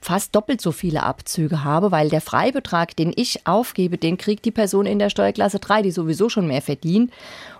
[0.00, 4.50] fast doppelt so viele Abzüge habe, weil der Freibetrag, den ich aufgebe, den kriegt die
[4.50, 7.12] Person in der Steuerklasse 3, die sowieso schon mehr verdient.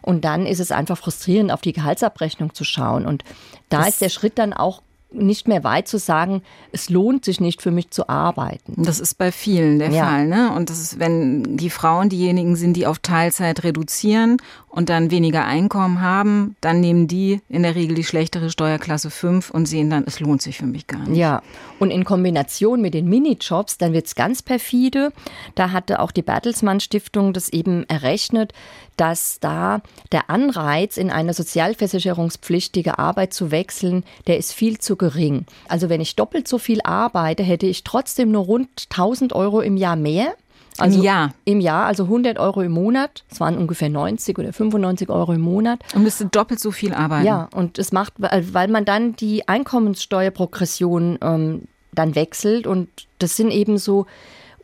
[0.02, 3.06] Und dann ist es einfach frustrierend, auf die Gehaltsabrechnung zu schauen.
[3.06, 3.24] Und
[3.68, 4.82] da das ist der Schritt dann auch
[5.14, 6.42] nicht mehr weit zu sagen,
[6.72, 8.82] es lohnt sich nicht für mich zu arbeiten.
[8.82, 10.04] Das ist bei vielen der ja.
[10.04, 10.52] Fall, ne?
[10.54, 14.38] Und das ist, wenn die Frauen diejenigen sind, die auf Teilzeit reduzieren
[14.74, 19.50] und dann weniger Einkommen haben, dann nehmen die in der Regel die schlechtere Steuerklasse 5
[19.50, 21.16] und sehen dann, es lohnt sich für mich gar nicht.
[21.16, 21.42] Ja,
[21.78, 25.12] und in Kombination mit den Minijobs, dann wird es ganz perfide.
[25.54, 28.52] Da hatte auch die Bertelsmann Stiftung das eben errechnet,
[28.96, 35.46] dass da der Anreiz, in eine sozialversicherungspflichtige Arbeit zu wechseln, der ist viel zu gering.
[35.68, 39.76] Also wenn ich doppelt so viel arbeite, hätte ich trotzdem nur rund 1000 Euro im
[39.76, 40.34] Jahr mehr
[40.78, 41.34] also Im Jahr?
[41.44, 43.24] Im Jahr, also 100 Euro im Monat.
[43.30, 45.80] Es waren ungefähr 90 oder 95 Euro im Monat.
[45.94, 47.26] Und müsste doppelt so viel arbeiten.
[47.26, 53.50] Ja, und es macht, weil man dann die Einkommenssteuerprogression ähm, dann wechselt und das sind
[53.50, 54.06] eben so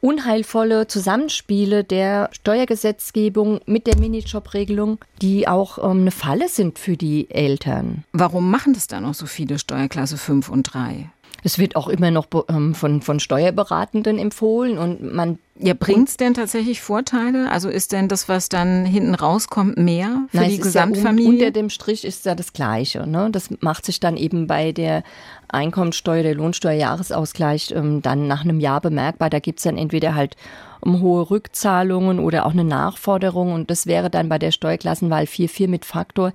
[0.01, 7.31] unheilvolle Zusammenspiele der Steuergesetzgebung mit der Minijob-Regelung, die auch ähm, eine Falle sind für die
[7.31, 8.05] Eltern.
[8.12, 11.11] Warum machen das dann noch so viele Steuerklasse 5 und 3?
[11.42, 16.16] Es wird auch immer noch ähm, von, von Steuerberatenden empfohlen und man ja, bringt es
[16.16, 17.51] denn tatsächlich Vorteile?
[17.51, 21.25] Also ist denn das, was dann hinten rauskommt, mehr für Nein, die Gesamtfamilie?
[21.25, 23.07] Ja, unter dem Strich ist ja das Gleiche.
[23.07, 23.29] Ne?
[23.31, 25.03] Das macht sich dann eben bei der
[25.49, 29.31] Einkommensteuer, der Lohnsteuerjahresausgleich ähm, dann nach einem Jahr bemerkbar.
[29.31, 30.37] Da gibt es dann entweder halt
[30.81, 33.53] um hohe Rückzahlungen oder auch eine Nachforderung.
[33.53, 36.33] Und das wäre dann bei der Steuerklassenwahl 4-4 mit Faktor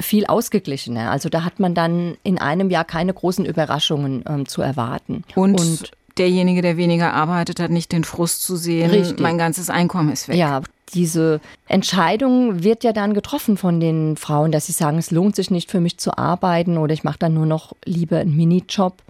[0.00, 1.10] viel ausgeglichener.
[1.10, 5.24] Also da hat man dann in einem Jahr keine großen Überraschungen ähm, zu erwarten.
[5.34, 9.20] Und, Und derjenige, der weniger arbeitet, hat nicht den Frust zu sehen, Richtig.
[9.20, 10.36] mein ganzes Einkommen ist weg.
[10.36, 15.34] Ja, diese Entscheidung wird ja dann getroffen von den Frauen, dass sie sagen, es lohnt
[15.34, 19.02] sich nicht für mich zu arbeiten oder ich mache dann nur noch lieber einen Minijob.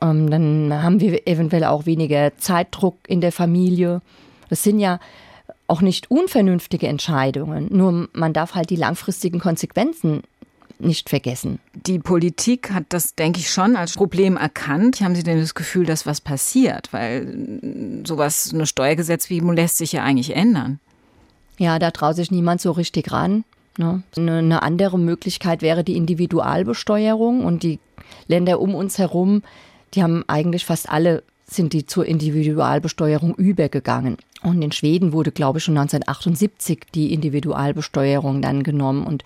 [0.00, 4.00] Ähm, dann haben wir eventuell auch weniger Zeitdruck in der Familie.
[4.48, 5.00] Das sind ja
[5.66, 10.22] auch nicht unvernünftige Entscheidungen, nur man darf halt die langfristigen Konsequenzen
[10.80, 11.58] nicht vergessen.
[11.74, 15.00] Die Politik hat das, denke ich, schon als Problem erkannt.
[15.00, 16.92] Haben Sie denn das Gefühl, dass was passiert?
[16.92, 20.80] Weil sowas, eine Steuergesetzgebung lässt sich ja eigentlich ändern.
[21.58, 23.44] Ja, da traut sich niemand so richtig ran.
[23.76, 24.02] Ne?
[24.16, 27.78] Eine andere Möglichkeit wäre die Individualbesteuerung und die
[28.26, 29.42] Länder um uns herum,
[29.94, 34.18] die haben eigentlich fast alle sind die zur Individualbesteuerung übergegangen.
[34.42, 39.04] Und in Schweden wurde, glaube ich, schon 1978 die Individualbesteuerung dann genommen.
[39.04, 39.24] Und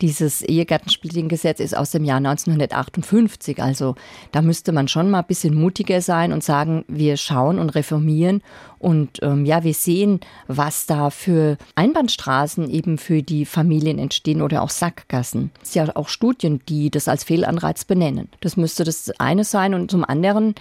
[0.00, 3.62] Dieses Ehegattensplitting-Gesetz ist aus dem Jahr 1958.
[3.62, 3.94] Also
[4.32, 8.42] da müsste man schon mal ein bisschen mutiger sein und sagen, wir schauen und reformieren
[8.78, 14.62] und ähm, ja, wir sehen, was da für Einbahnstraßen eben für die Familien entstehen oder
[14.62, 15.50] auch Sackgassen.
[15.62, 18.28] Es ist ja auch Studien, die das als Fehlanreiz benennen.
[18.40, 20.54] Das müsste das eine sein und zum anderen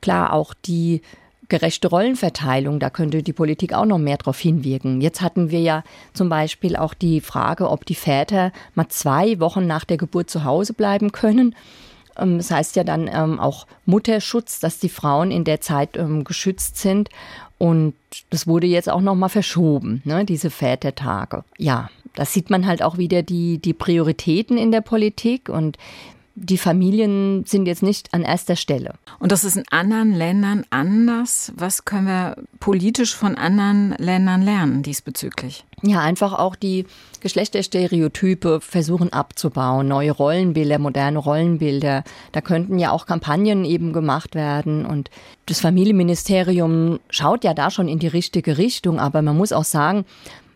[0.00, 1.02] klar auch die
[1.50, 5.02] gerechte Rollenverteilung, da könnte die Politik auch noch mehr darauf hinwirken.
[5.02, 5.84] Jetzt hatten wir ja
[6.14, 10.44] zum Beispiel auch die Frage, ob die Väter mal zwei Wochen nach der Geburt zu
[10.44, 11.54] Hause bleiben können.
[12.16, 16.24] Ähm, das heißt ja dann ähm, auch Mutterschutz, dass die Frauen in der Zeit ähm,
[16.24, 17.10] geschützt sind.
[17.58, 17.94] Und
[18.30, 21.44] das wurde jetzt auch noch mal verschoben, ne, diese Vätertage.
[21.58, 25.76] Ja, da sieht man halt auch wieder die, die Prioritäten in der Politik und
[26.42, 28.94] die Familien sind jetzt nicht an erster Stelle.
[29.18, 31.52] Und das ist in anderen Ländern anders.
[31.54, 35.64] Was können wir politisch von anderen Ländern lernen diesbezüglich?
[35.82, 36.86] Ja, einfach auch die
[37.20, 42.04] Geschlechterstereotype versuchen abzubauen, neue Rollenbilder, moderne Rollenbilder.
[42.32, 44.86] Da könnten ja auch Kampagnen eben gemacht werden.
[44.86, 45.10] Und
[45.44, 48.98] das Familienministerium schaut ja da schon in die richtige Richtung.
[48.98, 50.06] Aber man muss auch sagen,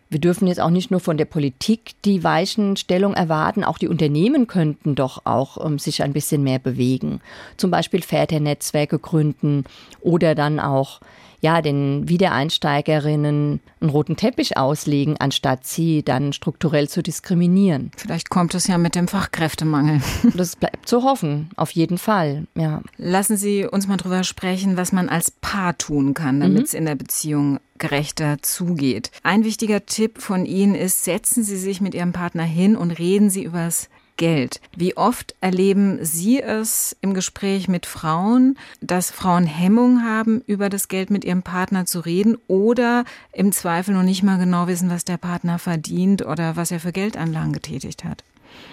[0.09, 4.47] wir dürfen jetzt auch nicht nur von der Politik die Weichenstellung erwarten, auch die Unternehmen
[4.47, 7.21] könnten doch auch um, ähm, sich ein bisschen mehr bewegen.
[7.57, 9.63] Zum Beispiel Väternetzwerke gründen
[10.01, 10.99] oder dann auch
[11.41, 17.91] ja, den Wiedereinsteigerinnen einen roten Teppich auslegen, anstatt sie dann strukturell zu diskriminieren.
[17.97, 20.01] Vielleicht kommt es ja mit dem Fachkräftemangel.
[20.35, 22.81] Das bleibt zu hoffen, auf jeden Fall, ja.
[22.97, 26.63] Lassen Sie uns mal drüber sprechen, was man als Paar tun kann, damit mhm.
[26.63, 29.11] es in der Beziehung gerechter zugeht.
[29.23, 33.29] Ein wichtiger Tipp von Ihnen ist, setzen Sie sich mit Ihrem Partner hin und reden
[33.29, 34.61] Sie über das Geld.
[34.75, 40.87] Wie oft erleben Sie es im Gespräch mit Frauen, dass Frauen Hemmung haben, über das
[40.87, 45.05] Geld mit ihrem Partner zu reden oder im Zweifel noch nicht mal genau wissen, was
[45.05, 48.23] der Partner verdient oder was er für Geldanlagen getätigt hat?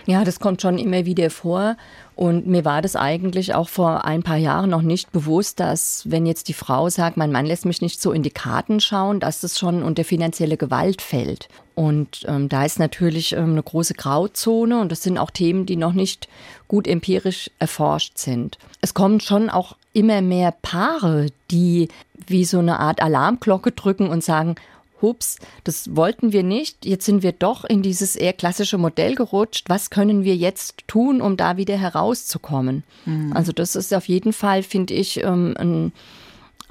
[0.06, 1.76] Ja, das kommt schon immer wieder vor.
[2.14, 6.26] Und mir war das eigentlich auch vor ein paar Jahren noch nicht bewusst, dass wenn
[6.26, 9.40] jetzt die Frau sagt, mein Mann lässt mich nicht so in die Karten schauen, dass
[9.40, 11.48] das schon unter finanzielle Gewalt fällt.
[11.74, 15.76] Und ähm, da ist natürlich ähm, eine große Grauzone und das sind auch Themen, die
[15.76, 16.28] noch nicht
[16.68, 18.58] gut empirisch erforscht sind.
[18.82, 21.88] Es kommen schon auch immer mehr Paare, die
[22.26, 24.56] wie so eine Art Alarmglocke drücken und sagen,
[25.02, 29.68] hups, das wollten wir nicht, jetzt sind wir doch in dieses eher klassische Modell gerutscht,
[29.68, 32.84] was können wir jetzt tun, um da wieder herauszukommen?
[33.04, 33.32] Mhm.
[33.34, 35.92] Also das ist auf jeden Fall, finde ich, ähm, ein,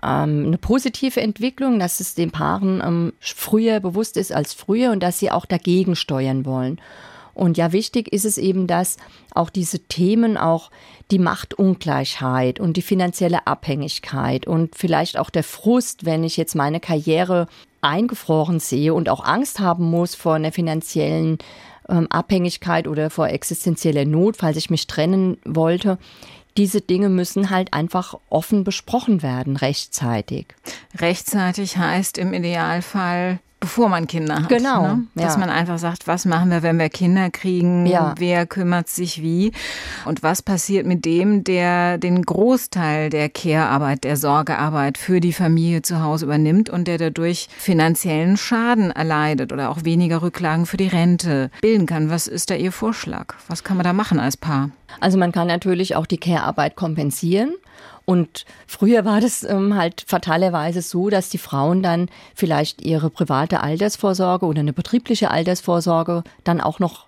[0.03, 5.03] ähm, eine positive Entwicklung, dass es den Paaren ähm, früher bewusst ist als früher und
[5.03, 6.79] dass sie auch dagegen steuern wollen.
[7.33, 8.97] Und ja, wichtig ist es eben, dass
[9.33, 10.69] auch diese Themen auch
[11.11, 16.79] die Machtungleichheit und die finanzielle Abhängigkeit und vielleicht auch der Frust, wenn ich jetzt meine
[16.79, 17.47] Karriere
[17.81, 21.37] eingefroren sehe und auch Angst haben muss vor einer finanziellen
[21.89, 25.97] ähm, Abhängigkeit oder vor existenzieller Not, falls ich mich trennen wollte.
[26.57, 30.47] Diese Dinge müssen halt einfach offen besprochen werden, rechtzeitig.
[30.97, 34.49] Rechtzeitig heißt im Idealfall bevor man Kinder hat.
[34.49, 34.81] Genau.
[34.81, 35.03] Ne?
[35.15, 35.39] Dass ja.
[35.39, 37.85] man einfach sagt, was machen wir, wenn wir Kinder kriegen?
[37.85, 38.15] Ja.
[38.17, 39.53] Wer kümmert sich wie?
[40.03, 45.83] Und was passiert mit dem, der den Großteil der Care-Arbeit, der Sorgearbeit für die Familie
[45.83, 50.87] zu Hause übernimmt und der dadurch finanziellen Schaden erleidet oder auch weniger Rücklagen für die
[50.87, 52.09] Rente bilden kann?
[52.09, 53.35] Was ist da Ihr Vorschlag?
[53.47, 54.71] Was kann man da machen als Paar?
[54.99, 57.53] Also man kann natürlich auch die Care-Arbeit kompensieren.
[58.05, 63.61] Und früher war das ähm, halt fatalerweise so, dass die Frauen dann vielleicht ihre private
[63.61, 67.05] Altersvorsorge oder eine betriebliche Altersvorsorge dann auch noch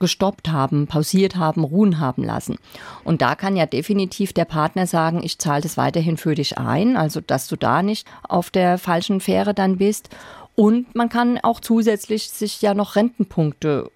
[0.00, 2.56] gestoppt haben, pausiert haben, ruhen haben lassen.
[3.04, 6.96] Und da kann ja definitiv der Partner sagen, ich zahle das weiterhin für dich ein,
[6.96, 10.08] also dass du da nicht auf der falschen Fähre dann bist.
[10.56, 13.90] Und man kann auch zusätzlich sich ja noch Rentenpunkte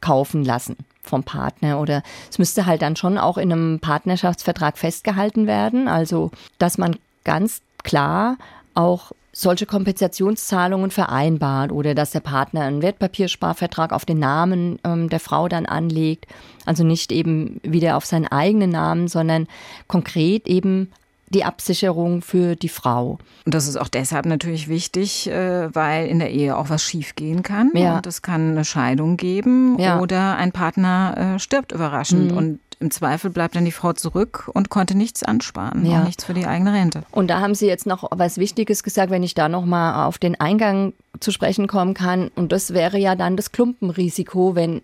[0.00, 0.76] kaufen lassen
[1.08, 6.30] vom Partner oder es müsste halt dann schon auch in einem Partnerschaftsvertrag festgehalten werden, also
[6.58, 8.36] dass man ganz klar
[8.74, 15.20] auch solche Kompensationszahlungen vereinbart oder dass der Partner einen Wertpapiersparvertrag auf den Namen ähm, der
[15.20, 16.26] Frau dann anlegt,
[16.66, 19.46] also nicht eben wieder auf seinen eigenen Namen, sondern
[19.86, 20.90] konkret eben
[21.30, 23.18] die Absicherung für die Frau.
[23.44, 27.42] Und das ist auch deshalb natürlich wichtig, äh, weil in der Ehe auch was schiefgehen
[27.42, 27.70] kann.
[27.74, 27.96] Ja.
[27.96, 30.00] Und es kann eine Scheidung geben ja.
[30.00, 32.32] oder ein Partner äh, stirbt überraschend.
[32.32, 32.36] Mhm.
[32.36, 36.04] Und im Zweifel bleibt dann die Frau zurück und konnte nichts ansparen, ja.
[36.04, 37.02] nichts für die eigene Rente.
[37.10, 40.18] Und da haben Sie jetzt noch was Wichtiges gesagt, wenn ich da noch mal auf
[40.18, 42.30] den Eingang zu sprechen kommen kann.
[42.36, 44.82] Und das wäre ja dann das Klumpenrisiko, wenn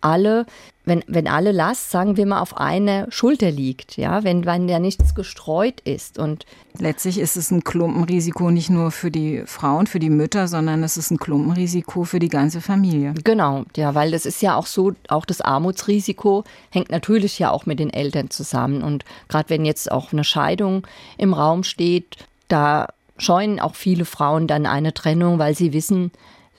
[0.00, 0.46] alle,
[0.84, 4.78] wenn, wenn alle Last, sagen wir mal, auf einer Schulter liegt, ja, wenn, wenn ja
[4.78, 6.18] nichts gestreut ist.
[6.18, 6.46] Und
[6.78, 10.96] letztlich ist es ein Klumpenrisiko nicht nur für die Frauen, für die Mütter, sondern es
[10.96, 13.14] ist ein Klumpenrisiko für die ganze Familie.
[13.24, 17.66] Genau, ja, weil das ist ja auch so, auch das Armutsrisiko hängt natürlich ja auch
[17.66, 18.82] mit den Eltern zusammen.
[18.82, 20.86] Und gerade wenn jetzt auch eine Scheidung
[21.18, 22.16] im Raum steht,
[22.48, 26.12] da scheuen auch viele Frauen dann eine Trennung, weil sie wissen,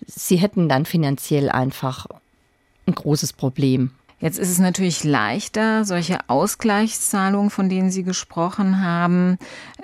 [0.05, 2.07] sie hätten dann finanziell einfach
[2.87, 3.91] ein großes Problem.
[4.19, 9.37] Jetzt ist es natürlich leichter, solche Ausgleichszahlungen, von denen Sie gesprochen haben,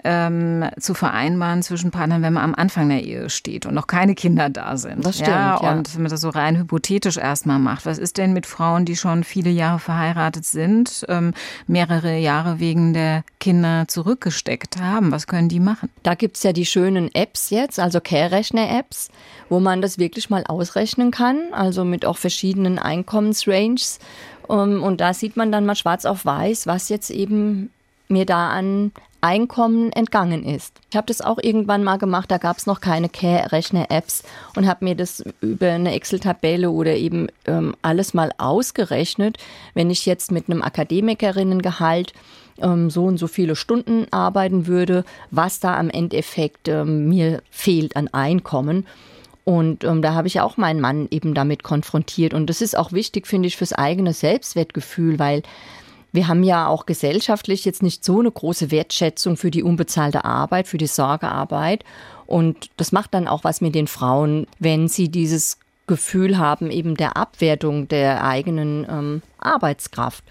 [0.04, 4.16] ähm, zu vereinbaren zwischen Partnern, wenn man am Anfang der Ehe steht und noch keine
[4.16, 5.06] Kinder da sind.
[5.06, 5.30] Das stimmt.
[5.30, 5.72] Ja, ja.
[5.72, 7.86] Und wenn man das so rein hypothetisch erstmal macht.
[7.86, 11.34] Was ist denn mit Frauen, die schon viele Jahre verheiratet sind, ähm,
[11.68, 15.12] mehrere Jahre wegen der Kinder zurückgesteckt haben?
[15.12, 15.90] Was können die machen?
[16.02, 19.10] Da gibt's ja die schönen Apps jetzt, also Care-Rechner-Apps,
[19.50, 24.00] wo man das wirklich mal ausrechnen kann, also mit auch verschiedenen Einkommensranges.
[24.48, 27.70] Um, und da sieht man dann mal schwarz auf weiß, was jetzt eben
[28.08, 28.92] mir da an
[29.24, 30.74] Einkommen entgangen ist.
[30.92, 34.24] Ich habe das auch irgendwann mal gemacht, da gab es noch keine Care-Rechner-Apps
[34.58, 39.38] und habe mir das über eine Excel-Tabelle oder eben ähm, alles mal ausgerechnet.
[39.76, 42.14] Wenn ich jetzt mit einem Akademikerinnengehalt
[42.62, 47.96] ähm, so und so viele Stunden arbeiten würde, was da am Endeffekt ähm, mir fehlt
[47.96, 48.86] an Einkommen.
[49.46, 52.34] Und ähm, da habe ich auch meinen Mann eben damit konfrontiert.
[52.34, 55.44] Und das ist auch wichtig, finde ich, fürs eigene Selbstwertgefühl, weil
[56.14, 60.68] wir haben ja auch gesellschaftlich jetzt nicht so eine große Wertschätzung für die unbezahlte Arbeit,
[60.68, 61.84] für die Sorgearbeit.
[62.26, 66.96] Und das macht dann auch was mit den Frauen, wenn sie dieses Gefühl haben, eben
[66.96, 70.24] der Abwertung der eigenen ähm, Arbeitskraft.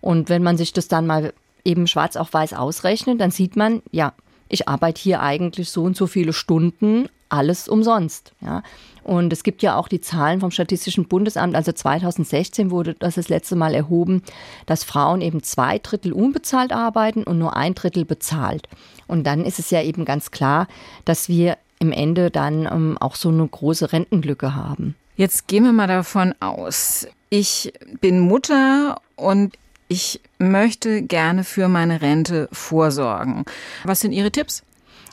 [0.00, 1.32] Und wenn man sich das dann mal
[1.64, 4.12] eben schwarz auf weiß ausrechnet, dann sieht man, ja,
[4.48, 8.32] ich arbeite hier eigentlich so und so viele Stunden, alles umsonst.
[8.40, 8.62] Ja.
[9.02, 13.28] Und es gibt ja auch die Zahlen vom Statistischen Bundesamt, also 2016 wurde das das
[13.28, 14.22] letzte Mal erhoben,
[14.66, 18.68] dass Frauen eben zwei Drittel unbezahlt arbeiten und nur ein Drittel bezahlt.
[19.06, 20.68] Und dann ist es ja eben ganz klar,
[21.04, 24.94] dass wir im Ende dann ähm, auch so eine große Rentenlücke haben.
[25.16, 29.56] Jetzt gehen wir mal davon aus, ich bin Mutter und
[29.88, 33.44] ich möchte gerne für meine Rente vorsorgen.
[33.84, 34.62] Was sind Ihre Tipps?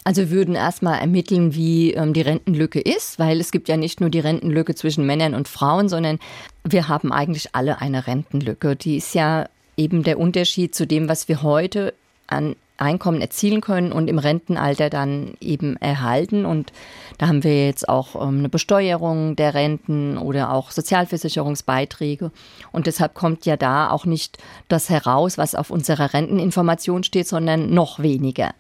[0.03, 4.11] Also würden erstmal ermitteln, wie ähm, die Rentenlücke ist, weil es gibt ja nicht nur
[4.11, 6.19] die Rentenlücke zwischen Männern und Frauen, sondern
[6.63, 8.75] wir haben eigentlich alle eine Rentenlücke.
[8.75, 11.95] Die ist ja eben der Unterschied zu dem, was wir heute
[12.27, 16.45] an Einkommen erzielen können und im Rentenalter dann eben erhalten.
[16.45, 16.73] Und
[17.17, 22.31] da haben wir jetzt auch ähm, eine Besteuerung der Renten oder auch Sozialversicherungsbeiträge.
[22.71, 27.73] Und deshalb kommt ja da auch nicht das heraus, was auf unserer Renteninformation steht, sondern
[27.73, 28.53] noch weniger.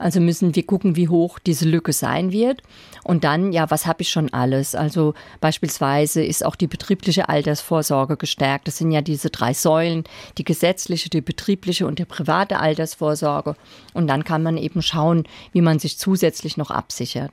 [0.00, 2.62] Also müssen wir gucken, wie hoch diese Lücke sein wird.
[3.04, 4.74] Und dann, ja, was habe ich schon alles?
[4.74, 8.66] Also beispielsweise ist auch die betriebliche Altersvorsorge gestärkt.
[8.66, 10.04] Das sind ja diese drei Säulen,
[10.38, 13.56] die gesetzliche, die betriebliche und die private Altersvorsorge.
[13.92, 17.30] Und dann kann man eben schauen, wie man sich zusätzlich noch absichert.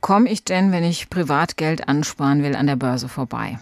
[0.00, 3.58] Komme ich denn, wenn ich Privatgeld ansparen will, an der Börse vorbei?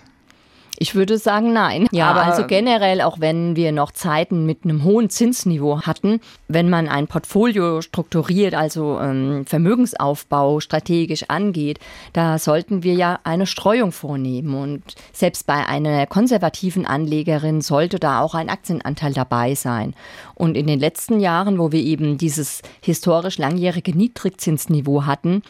[0.78, 1.86] Ich würde sagen, nein.
[1.92, 6.68] Ja, aber also generell, auch wenn wir noch Zeiten mit einem hohen Zinsniveau hatten, wenn
[6.68, 11.78] man ein Portfolio strukturiert, also ähm, Vermögensaufbau strategisch angeht,
[12.12, 14.54] da sollten wir ja eine Streuung vornehmen.
[14.54, 14.82] Und
[15.12, 19.94] selbst bei einer konservativen Anlegerin sollte da auch ein Aktienanteil dabei sein.
[20.34, 25.42] Und in den letzten Jahren, wo wir eben dieses historisch langjährige Niedrigzinsniveau hatten,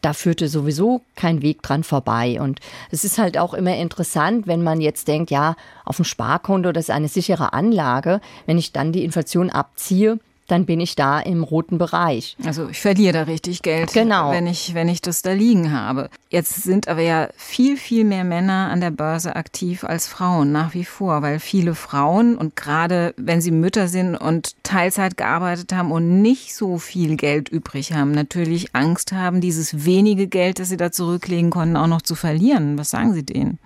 [0.00, 2.40] da führte sowieso kein Weg dran vorbei.
[2.40, 6.72] Und es ist halt auch immer interessant, wenn man jetzt denkt, ja, auf dem Sparkonto,
[6.72, 8.20] das ist eine sichere Anlage.
[8.46, 12.36] Wenn ich dann die Inflation abziehe, dann bin ich da im roten Bereich.
[12.44, 14.32] Also ich verliere da richtig Geld, genau.
[14.32, 16.10] wenn ich wenn ich das da liegen habe.
[16.30, 20.74] Jetzt sind aber ja viel viel mehr Männer an der Börse aktiv als Frauen nach
[20.74, 25.92] wie vor, weil viele Frauen und gerade wenn sie Mütter sind und Teilzeit gearbeitet haben
[25.92, 30.76] und nicht so viel Geld übrig haben, natürlich Angst haben, dieses wenige Geld, das sie
[30.76, 32.78] da zurücklegen konnten, auch noch zu verlieren.
[32.78, 33.58] Was sagen Sie denen?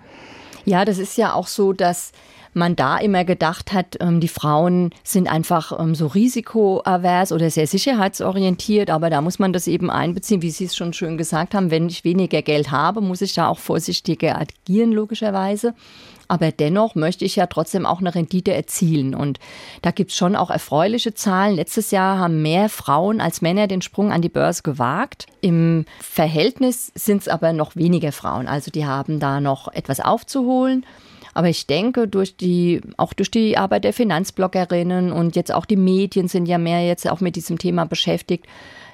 [0.65, 2.11] Ja, das ist ja auch so, dass
[2.55, 7.67] man da immer gedacht hat, ähm, die Frauen sind einfach ähm, so risikoavers oder sehr
[7.67, 11.71] sicherheitsorientiert, aber da muss man das eben einbeziehen, wie Sie es schon schön gesagt haben,
[11.71, 15.73] wenn ich weniger Geld habe, muss ich da auch vorsichtiger agieren, logischerweise.
[16.27, 19.13] Aber dennoch möchte ich ja trotzdem auch eine Rendite erzielen.
[19.13, 19.39] Und
[19.81, 21.55] da gibt es schon auch erfreuliche Zahlen.
[21.55, 25.27] Letztes Jahr haben mehr Frauen als Männer den Sprung an die Börse gewagt.
[25.41, 28.47] Im Verhältnis sind es aber noch weniger Frauen.
[28.47, 30.85] Also die haben da noch etwas aufzuholen.
[31.33, 35.77] Aber ich denke, durch die, auch durch die Arbeit der Finanzbloggerinnen und jetzt auch die
[35.77, 38.45] Medien sind ja mehr jetzt auch mit diesem Thema beschäftigt,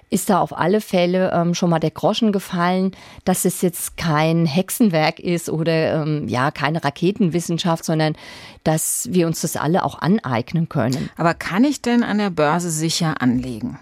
[0.09, 2.91] ist da auf alle Fälle ähm, schon mal der Groschen gefallen,
[3.25, 8.15] dass es jetzt kein Hexenwerk ist oder ähm, ja keine Raketenwissenschaft, sondern
[8.63, 11.09] dass wir uns das alle auch aneignen können.
[11.15, 13.77] Aber kann ich denn an der Börse sicher anlegen?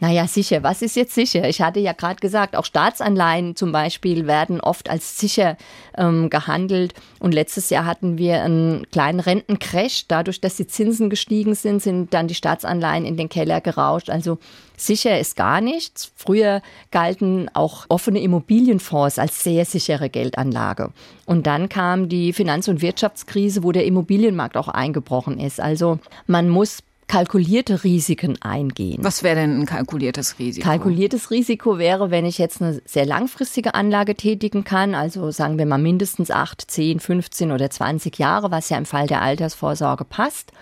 [0.00, 0.62] Naja, sicher.
[0.62, 1.46] Was ist jetzt sicher?
[1.46, 5.58] Ich hatte ja gerade gesagt, auch Staatsanleihen zum Beispiel werden oft als sicher
[5.96, 6.94] ähm, gehandelt.
[7.18, 10.06] Und letztes Jahr hatten wir einen kleinen Rentencrash.
[10.08, 14.08] Dadurch, dass die Zinsen gestiegen sind, sind dann die Staatsanleihen in den Keller gerauscht.
[14.08, 14.38] Also
[14.78, 16.10] sicher ist gar nichts.
[16.16, 20.92] Früher galten auch offene Immobilienfonds als sehr sichere Geldanlage.
[21.26, 25.60] Und dann kam die Finanz- und Wirtschaftskrise, wo der Immobilienmarkt auch eingebrochen ist.
[25.60, 26.78] Also man muss
[27.10, 29.02] kalkulierte Risiken eingehen.
[29.02, 30.64] Was wäre denn ein kalkuliertes Risiko?
[30.64, 35.66] Kalkuliertes Risiko wäre, wenn ich jetzt eine sehr langfristige Anlage tätigen kann, also sagen wir
[35.66, 40.52] mal mindestens 8, 10, 15 oder 20 Jahre, was ja im Fall der Altersvorsorge passt.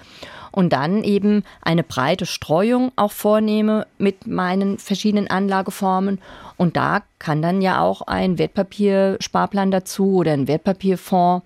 [0.50, 6.18] Und dann eben eine breite Streuung auch vornehme mit meinen verschiedenen Anlageformen.
[6.56, 11.44] Und da kann dann ja auch ein Wertpapiersparplan dazu oder ein Wertpapierfonds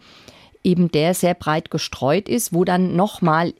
[0.64, 3.53] eben der sehr breit gestreut ist, wo dann nochmal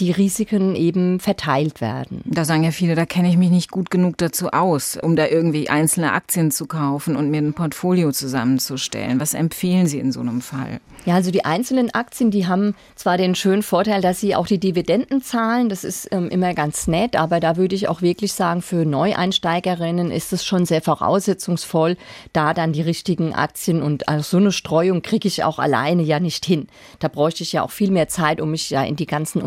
[0.00, 2.22] die Risiken eben verteilt werden.
[2.24, 5.26] Da sagen ja viele, da kenne ich mich nicht gut genug dazu aus, um da
[5.26, 9.20] irgendwie einzelne Aktien zu kaufen und mir ein Portfolio zusammenzustellen.
[9.20, 10.80] Was empfehlen Sie in so einem Fall?
[11.06, 14.58] Ja, also die einzelnen Aktien, die haben zwar den schönen Vorteil, dass sie auch die
[14.58, 15.70] Dividenden zahlen.
[15.70, 20.10] Das ist ähm, immer ganz nett, aber da würde ich auch wirklich sagen, für Neueinsteigerinnen
[20.10, 21.96] ist es schon sehr voraussetzungsvoll,
[22.34, 26.20] da dann die richtigen Aktien und also so eine Streuung kriege ich auch alleine ja
[26.20, 26.66] nicht hin.
[26.98, 29.40] Da bräuchte ich ja auch viel mehr Zeit, um mich ja in die ganzen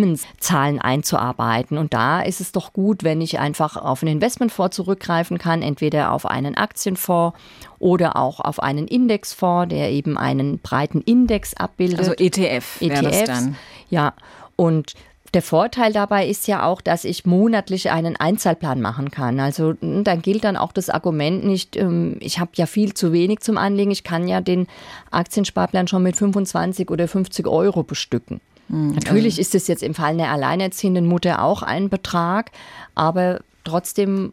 [0.00, 1.78] Unternehmenszahlen einzuarbeiten.
[1.78, 6.12] Und da ist es doch gut, wenn ich einfach auf einen Investmentfonds zurückgreifen kann, entweder
[6.12, 7.36] auf einen Aktienfonds
[7.78, 11.98] oder auch auf einen Indexfonds, der eben einen breiten Index abbildet.
[11.98, 13.56] Also ETF das dann.
[13.88, 14.14] Ja,
[14.56, 14.94] und
[15.32, 19.38] der Vorteil dabei ist ja auch, dass ich monatlich einen Einzahlplan machen kann.
[19.38, 23.12] Also hm, dann gilt dann auch das Argument nicht, ähm, ich habe ja viel zu
[23.12, 24.66] wenig zum Anlegen, ich kann ja den
[25.12, 28.40] Aktiensparplan schon mit 25 oder 50 Euro bestücken.
[28.70, 28.92] Mhm.
[28.92, 32.50] Natürlich ist es jetzt im Fall einer alleinerziehenden Mutter auch ein Betrag,
[32.94, 34.32] aber trotzdem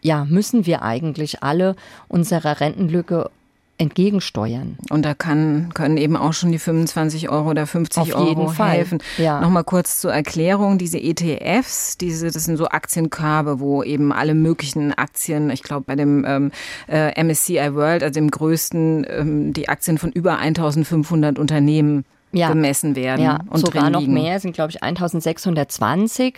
[0.00, 1.74] ja, müssen wir eigentlich alle
[2.08, 3.30] unserer Rentenlücke
[3.78, 4.78] entgegensteuern.
[4.88, 9.02] Und da kann, können eben auch schon die 25 Euro oder 50 Auf Euro helfen.
[9.18, 9.40] Ja.
[9.40, 14.94] Nochmal kurz zur Erklärung, diese ETFs, diese, das sind so Aktienkörbe, wo eben alle möglichen
[14.94, 16.52] Aktien, ich glaube bei dem ähm,
[16.88, 22.04] äh, MSCI World, also dem größten, ähm, die Aktien von über 1500 Unternehmen
[22.36, 22.48] ja.
[22.48, 23.24] gemessen werden.
[23.24, 26.34] Ja, und sogar noch mehr, sind glaube ich 1620.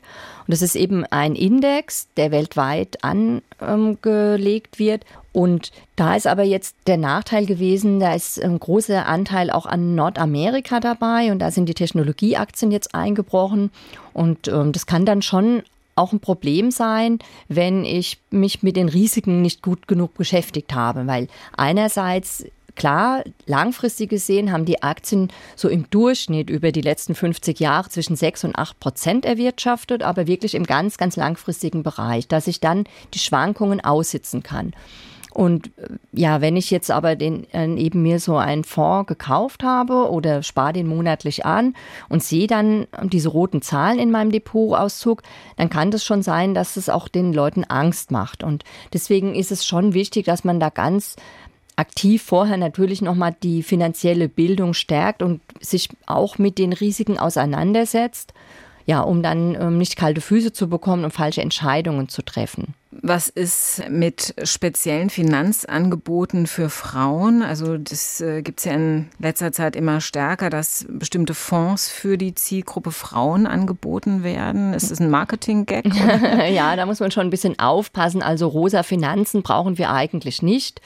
[0.46, 5.04] Und das ist eben ein Index, der weltweit angelegt wird.
[5.32, 9.94] Und da ist aber jetzt der Nachteil gewesen, da ist ein großer Anteil auch an
[9.94, 13.70] Nordamerika dabei und da sind die Technologieaktien jetzt eingebrochen.
[14.12, 15.62] Und ähm, das kann dann schon
[15.98, 17.18] auch ein Problem sein,
[17.48, 22.44] wenn ich mich mit den Risiken nicht gut genug beschäftigt habe, weil einerseits
[22.78, 28.14] Klar, langfristig gesehen haben die Aktien so im Durchschnitt über die letzten 50 Jahre zwischen
[28.14, 32.84] 6 und 8 Prozent erwirtschaftet, aber wirklich im ganz, ganz langfristigen Bereich, dass ich dann
[33.14, 34.74] die Schwankungen aussitzen kann.
[35.34, 39.64] Und äh, ja, wenn ich jetzt aber den, äh, eben mir so einen Fonds gekauft
[39.64, 41.74] habe oder spare den monatlich an
[42.08, 45.22] und sehe dann diese roten Zahlen in meinem Depotauszug,
[45.56, 48.44] dann kann das schon sein, dass es auch den Leuten Angst macht.
[48.44, 48.62] Und
[48.92, 51.16] deswegen ist es schon wichtig, dass man da ganz
[51.78, 58.34] aktiv vorher natürlich nochmal die finanzielle Bildung stärkt und sich auch mit den Risiken auseinandersetzt,
[58.84, 62.74] ja, um dann ähm, nicht kalte Füße zu bekommen und falsche Entscheidungen zu treffen.
[62.90, 67.42] Was ist mit speziellen Finanzangeboten für Frauen?
[67.42, 72.18] Also das äh, gibt es ja in letzter Zeit immer stärker, dass bestimmte Fonds für
[72.18, 74.72] die Zielgruppe Frauen angeboten werden.
[74.72, 75.94] Ist das ein Marketing-Gag?
[76.50, 78.22] ja, da muss man schon ein bisschen aufpassen.
[78.22, 80.80] Also rosa Finanzen brauchen wir eigentlich nicht.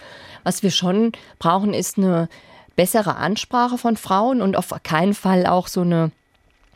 [0.45, 2.28] Was wir schon brauchen, ist eine
[2.76, 6.11] bessere Ansprache von Frauen und auf keinen Fall auch so eine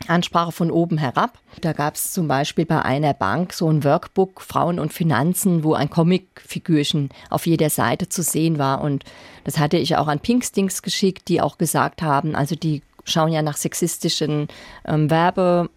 [0.09, 1.39] Ansprache von oben herab.
[1.63, 5.73] Da gab es zum Beispiel bei einer Bank so ein Workbook Frauen und Finanzen, wo
[5.73, 8.83] ein Comicfigürchen auf jeder Seite zu sehen war.
[8.83, 9.05] Und
[9.45, 13.41] das hatte ich auch an Pinkstings geschickt, die auch gesagt haben, also die schauen ja
[13.41, 14.49] nach sexistischen
[14.85, 15.71] ähm, Werbe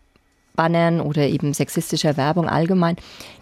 [0.60, 2.98] Bannern oder eben sexistischer Werbung allgemein,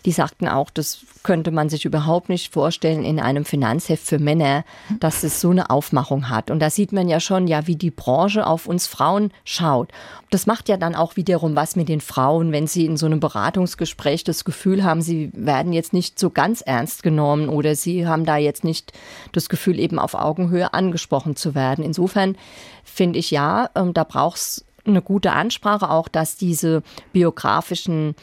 [0.06, 4.64] die sagten auch, das könnte man sich überhaupt nicht vorstellen in einem Finanzheft für Männer,
[5.00, 6.52] dass es so eine Aufmachung hat.
[6.52, 9.90] Und da sieht man ja schon, ja, wie die Branche auf uns Frauen schaut.
[10.30, 13.20] Das macht ja dann auch wiederum was mit den Frauen, wenn sie in so einem
[13.20, 18.26] Beratungsgespräch das Gefühl haben, sie werden jetzt nicht so ganz ernst genommen oder sie haben
[18.26, 18.94] da jetzt nicht
[19.32, 21.84] das Gefühl, eben auf Augenhöhe angesprochen zu werden.
[21.84, 22.38] Insofern
[22.84, 26.84] finde ich ja, ähm, da braucht es eine gute Ansprache auch, dass diese
[27.14, 28.16] biografischen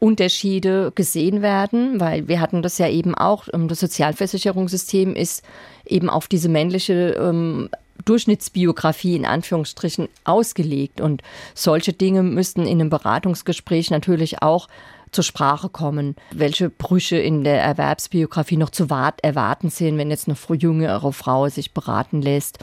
[0.00, 5.44] Unterschiede gesehen werden, weil wir hatten das ja eben auch, ähm, das Sozialversicherungssystem ist
[5.86, 7.68] eben auf diese männliche ähm,
[8.04, 11.00] Durchschnittsbiografie in Anführungsstrichen ausgelegt.
[11.00, 11.22] Und
[11.54, 14.68] solche Dinge müssten in einem Beratungsgespräch natürlich auch
[15.10, 20.36] zur Sprache kommen, welche Brüche in der Erwerbsbiografie noch zu erwarten sind, wenn jetzt eine
[20.56, 22.58] jüngere Frau sich beraten lässt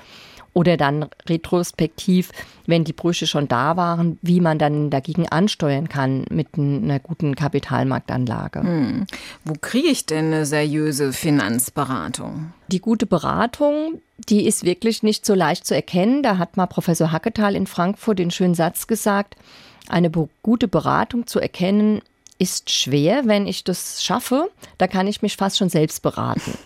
[0.56, 2.32] oder dann retrospektiv,
[2.66, 7.36] wenn die Brüche schon da waren, wie man dann dagegen ansteuern kann mit einer guten
[7.36, 8.62] Kapitalmarktanlage.
[8.62, 9.06] Hm.
[9.44, 12.54] Wo kriege ich denn eine seriöse Finanzberatung?
[12.70, 16.24] Die gute Beratung, die ist wirklich nicht so leicht zu erkennen.
[16.24, 19.36] Da hat mal Professor Hacketal in Frankfurt den schönen Satz gesagt,
[19.90, 20.10] eine
[20.42, 22.02] gute Beratung zu erkennen
[22.40, 24.50] ist schwer, wenn ich das schaffe.
[24.78, 26.58] Da kann ich mich fast schon selbst beraten.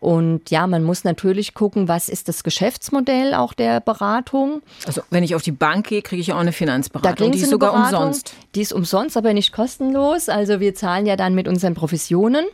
[0.00, 4.62] Und ja, man muss natürlich gucken, was ist das Geschäftsmodell auch der Beratung.
[4.86, 7.30] Also wenn ich auf die Bank gehe, kriege ich auch eine Finanzberatung.
[7.30, 8.34] Da die ist sogar Beratung, umsonst.
[8.54, 10.30] Die ist umsonst, aber nicht kostenlos.
[10.30, 12.46] Also wir zahlen ja dann mit unseren Professionen.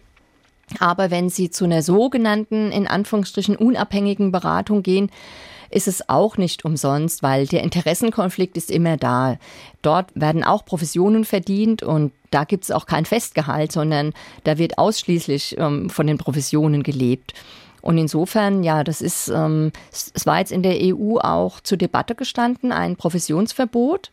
[0.80, 5.11] Aber wenn Sie zu einer sogenannten, in Anführungsstrichen, unabhängigen Beratung gehen,
[5.71, 9.39] ist es auch nicht umsonst, weil der Interessenkonflikt ist immer da.
[9.83, 14.12] Dort werden auch Professionen verdient und da gibt es auch kein Festgehalt, sondern
[14.45, 17.35] da wird ausschließlich ähm, von den Professionen gelebt.
[17.87, 22.16] Und insofern, ja, das ist, ähm, es war jetzt in der EU auch zur Debatte
[22.16, 24.11] gestanden, ein Professionsverbot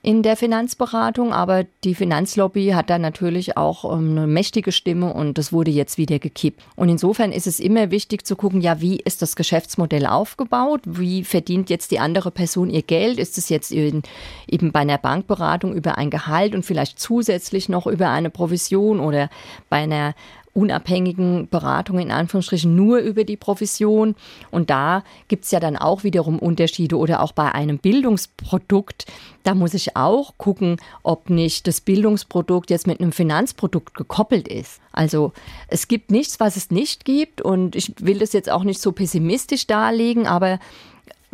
[0.00, 5.38] in der Finanzberatung, aber die Finanzlobby hat da natürlich auch ähm, eine mächtige Stimme und
[5.38, 6.62] das wurde jetzt wieder gekippt.
[6.76, 10.82] Und insofern ist es immer wichtig zu gucken, ja, wie ist das Geschäftsmodell aufgebaut?
[10.84, 13.18] Wie verdient jetzt die andere Person ihr Geld?
[13.18, 14.02] Ist es jetzt in,
[14.46, 19.30] eben bei einer Bankberatung über ein Gehalt und vielleicht zusätzlich noch über eine Provision oder
[19.68, 20.14] bei einer
[20.56, 24.16] unabhängigen Beratung in Anführungsstrichen nur über die Provision.
[24.50, 29.06] Und da gibt es ja dann auch wiederum Unterschiede oder auch bei einem Bildungsprodukt.
[29.42, 34.80] Da muss ich auch gucken, ob nicht das Bildungsprodukt jetzt mit einem Finanzprodukt gekoppelt ist.
[34.92, 35.32] Also
[35.68, 37.42] es gibt nichts, was es nicht gibt.
[37.42, 40.58] Und ich will das jetzt auch nicht so pessimistisch darlegen, aber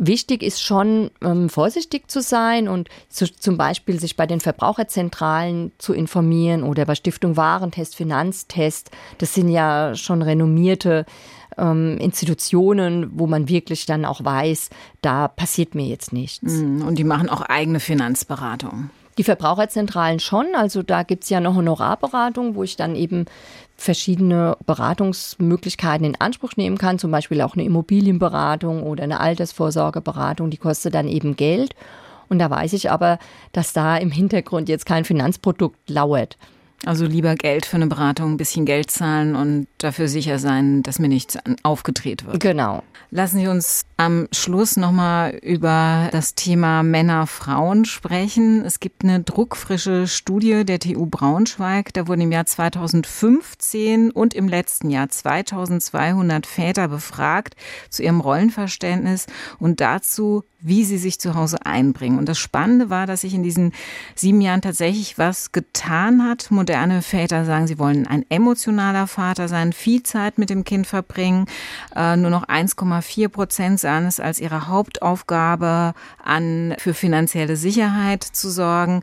[0.04, 5.70] Wichtig ist schon, ähm, vorsichtig zu sein und zu, zum Beispiel sich bei den Verbraucherzentralen
[5.78, 8.90] zu informieren oder bei Stiftung Warentest, Finanztest.
[9.18, 11.06] Das sind ja schon renommierte
[11.56, 14.70] ähm, Institutionen, wo man wirklich dann auch weiß,
[15.02, 16.42] da passiert mir jetzt nichts.
[16.42, 18.90] Mm, und die machen auch eigene Finanzberatung.
[19.18, 23.26] Die Verbraucherzentralen schon, also da gibt es ja noch Honorarberatung, wo ich dann eben
[23.82, 30.56] verschiedene Beratungsmöglichkeiten in Anspruch nehmen kann, zum Beispiel auch eine Immobilienberatung oder eine Altersvorsorgeberatung, die
[30.56, 31.74] kostet dann eben Geld.
[32.28, 33.18] Und da weiß ich aber,
[33.52, 36.38] dass da im Hintergrund jetzt kein Finanzprodukt lauert.
[36.84, 40.98] Also lieber Geld für eine Beratung, ein bisschen Geld zahlen und dafür sicher sein, dass
[40.98, 42.40] mir nichts aufgedreht wird.
[42.40, 42.82] Genau.
[43.10, 48.64] Lassen Sie uns am Schluss nochmal über das Thema Männer-Frauen sprechen.
[48.64, 51.92] Es gibt eine druckfrische Studie der TU Braunschweig.
[51.92, 57.54] Da wurden im Jahr 2015 und im letzten Jahr 2200 Väter befragt
[57.90, 59.26] zu ihrem Rollenverständnis
[59.58, 62.18] und dazu, wie sie sich zu Hause einbringen.
[62.18, 63.72] Und das Spannende war, dass sich in diesen
[64.14, 66.50] sieben Jahren tatsächlich was getan hat.
[66.50, 71.46] Moderne Väter sagen, sie wollen ein emotionaler Vater sein, viel Zeit mit dem Kind verbringen.
[71.94, 78.50] Äh, nur noch 1,4 Prozent sahen es als ihre Hauptaufgabe an, für finanzielle Sicherheit zu
[78.50, 79.02] sorgen.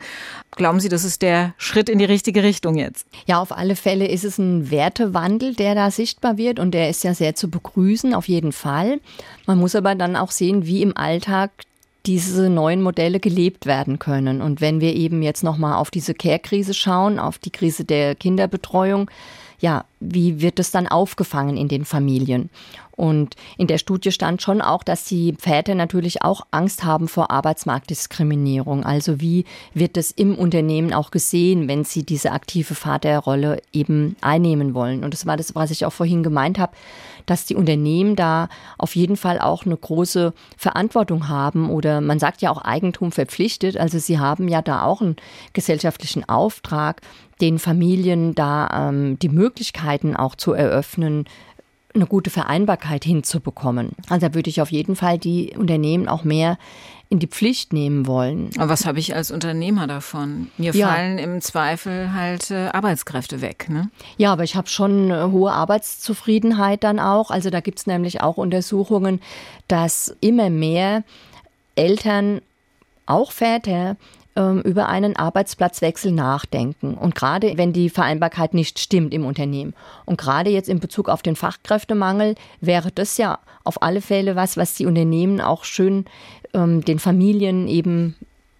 [0.55, 3.05] Glauben Sie, das ist der Schritt in die richtige Richtung jetzt?
[3.28, 7.03] Ja, auf alle Fälle ist es ein Wertewandel, der da sichtbar wird und der ist
[7.03, 8.99] ja sehr zu begrüßen, auf jeden Fall.
[9.49, 11.49] Man muss aber dann auch sehen, wie im Alltag
[12.05, 14.43] diese neuen Modelle gelebt werden können.
[14.43, 19.09] Und wenn wir eben jetzt nochmal auf diese Care-Krise schauen, auf die Krise der Kinderbetreuung,
[19.60, 22.49] ja, wie wird es dann aufgefangen in den Familien?
[22.99, 27.32] Und in der Studie stand schon auch, dass die Väter natürlich auch Angst haben vor
[27.32, 28.84] Arbeitsmarktdiskriminierung.
[28.84, 34.74] Also wie wird es im Unternehmen auch gesehen, wenn sie diese aktive Vaterrolle eben einnehmen
[34.74, 35.05] wollen?
[35.05, 36.74] Und das war das, was ich auch vorhin gemeint habe,
[37.26, 42.41] dass die Unternehmen da auf jeden Fall auch eine große Verantwortung haben oder man sagt
[42.41, 43.78] ja auch Eigentum verpflichtet.
[43.78, 45.16] Also sie haben ja da auch einen
[45.53, 47.01] gesellschaftlichen Auftrag,
[47.41, 51.25] den Familien da ähm, die Möglichkeiten auch zu eröffnen,
[51.93, 53.91] eine gute Vereinbarkeit hinzubekommen.
[54.09, 56.57] Also da würde ich auf jeden Fall die Unternehmen auch mehr
[57.09, 58.51] in die Pflicht nehmen wollen.
[58.57, 60.51] Aber was habe ich als Unternehmer davon?
[60.57, 60.87] Mir ja.
[60.87, 63.67] fallen im Zweifel halt äh, Arbeitskräfte weg.
[63.67, 63.89] Ne?
[64.17, 67.31] Ja, aber ich habe schon äh, hohe Arbeitszufriedenheit dann auch.
[67.31, 69.21] Also da gibt es nämlich auch Untersuchungen,
[69.67, 71.03] dass immer mehr
[71.75, 72.41] Eltern,
[73.07, 73.97] auch Väter,
[74.36, 76.93] ähm, über einen Arbeitsplatzwechsel nachdenken.
[76.93, 79.73] Und gerade wenn die Vereinbarkeit nicht stimmt im Unternehmen.
[80.05, 84.57] Und gerade jetzt in Bezug auf den Fachkräftemangel wäre das ja auf alle Fälle was,
[84.57, 86.05] was die Unternehmen auch schön
[86.53, 88.15] ähm, den Familien eben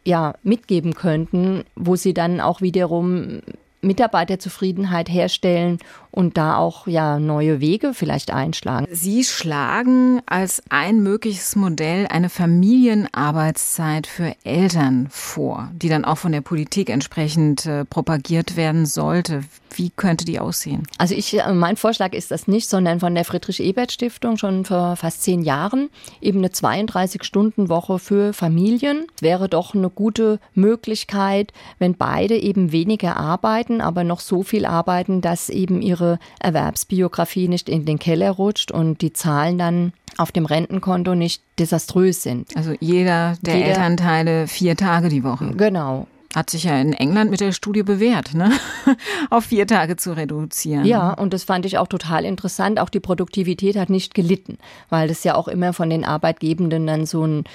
[0.06, 3.42] ja mitgeben könnten, wo sie dann auch wiederum
[3.82, 5.80] Mitarbeiterzufriedenheit herstellen
[6.20, 8.88] und da auch ja neue Wege vielleicht einschlagen.
[8.92, 16.34] Sie schlagen als ein mögliches Modell eine Familienarbeitszeit für Eltern vor, die dann auch von
[16.34, 19.46] der Politik entsprechend äh, propagiert werden sollte.
[19.74, 20.84] Wie könnte die aussehen?
[20.98, 25.24] Also ich, äh, mein Vorschlag ist das nicht, sondern von der Friedrich-Ebert-Stiftung schon vor fast
[25.24, 25.90] zehn Jahren
[26.20, 29.06] eben eine 32-Stunden-Woche für Familien.
[29.22, 35.22] Wäre doch eine gute Möglichkeit, wenn beide eben weniger arbeiten, aber noch so viel arbeiten,
[35.22, 36.09] dass eben ihre
[36.40, 42.24] Erwerbsbiografie nicht in den Keller rutscht und die Zahlen dann auf dem Rentenkonto nicht desaströs
[42.24, 42.56] sind.
[42.56, 45.52] Also jeder der jeder, Elternteile vier Tage die Woche.
[45.56, 46.08] Genau.
[46.36, 48.52] Hat sich ja in England mit der Studie bewährt, ne?
[49.32, 50.86] auf vier Tage zu reduzieren.
[50.86, 52.80] Ja, und das fand ich auch total interessant.
[52.80, 57.06] Auch die Produktivität hat nicht gelitten, weil das ja auch immer von den Arbeitgebenden dann
[57.08, 57.46] so ein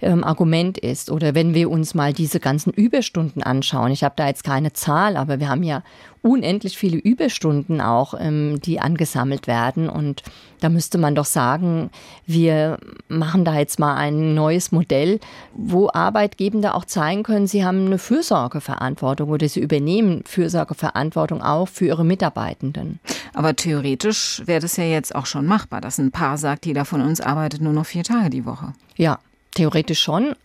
[0.00, 1.10] ähm, Argument ist.
[1.10, 3.92] Oder wenn wir uns mal diese ganzen Überstunden anschauen.
[3.92, 5.82] Ich habe da jetzt keine Zahl, aber wir haben ja
[6.26, 9.88] unendlich viele Überstunden auch, ähm, die angesammelt werden.
[9.88, 10.22] Und
[10.60, 11.90] da müsste man doch sagen,
[12.26, 12.78] wir
[13.08, 15.20] machen da jetzt mal ein neues Modell,
[15.54, 21.86] wo Arbeitgebende auch zeigen können, sie haben eine Fürsorgeverantwortung oder sie übernehmen Fürsorgeverantwortung auch für
[21.86, 22.98] ihre Mitarbeitenden.
[23.32, 27.02] Aber theoretisch wäre das ja jetzt auch schon machbar, dass ein Paar sagt, jeder von
[27.02, 28.72] uns arbeitet nur noch vier Tage die Woche.
[28.96, 29.18] Ja,
[29.56, 30.36] Theoretisch schon.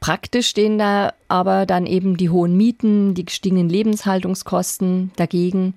[0.00, 5.74] Praktisch stehen da aber dann eben die hohen Mieten, die gestiegenen Lebenshaltungskosten dagegen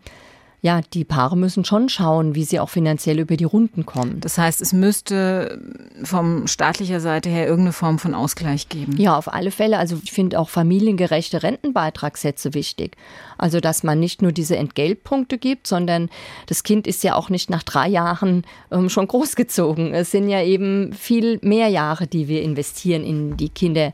[0.63, 4.21] ja, die Paare müssen schon schauen, wie sie auch finanziell über die Runden kommen.
[4.21, 5.61] Das heißt, es müsste
[6.05, 8.95] vom staatlicher Seite her irgendeine Form von Ausgleich geben.
[8.95, 9.77] Ja, auf alle Fälle.
[9.77, 12.95] Also ich finde auch familiengerechte Rentenbeitragssätze wichtig.
[13.37, 16.09] Also dass man nicht nur diese Entgeltpunkte gibt, sondern
[16.45, 19.93] das Kind ist ja auch nicht nach drei Jahren ähm, schon großgezogen.
[19.93, 23.91] Es sind ja eben viel mehr Jahre, die wir investieren in die Kinder.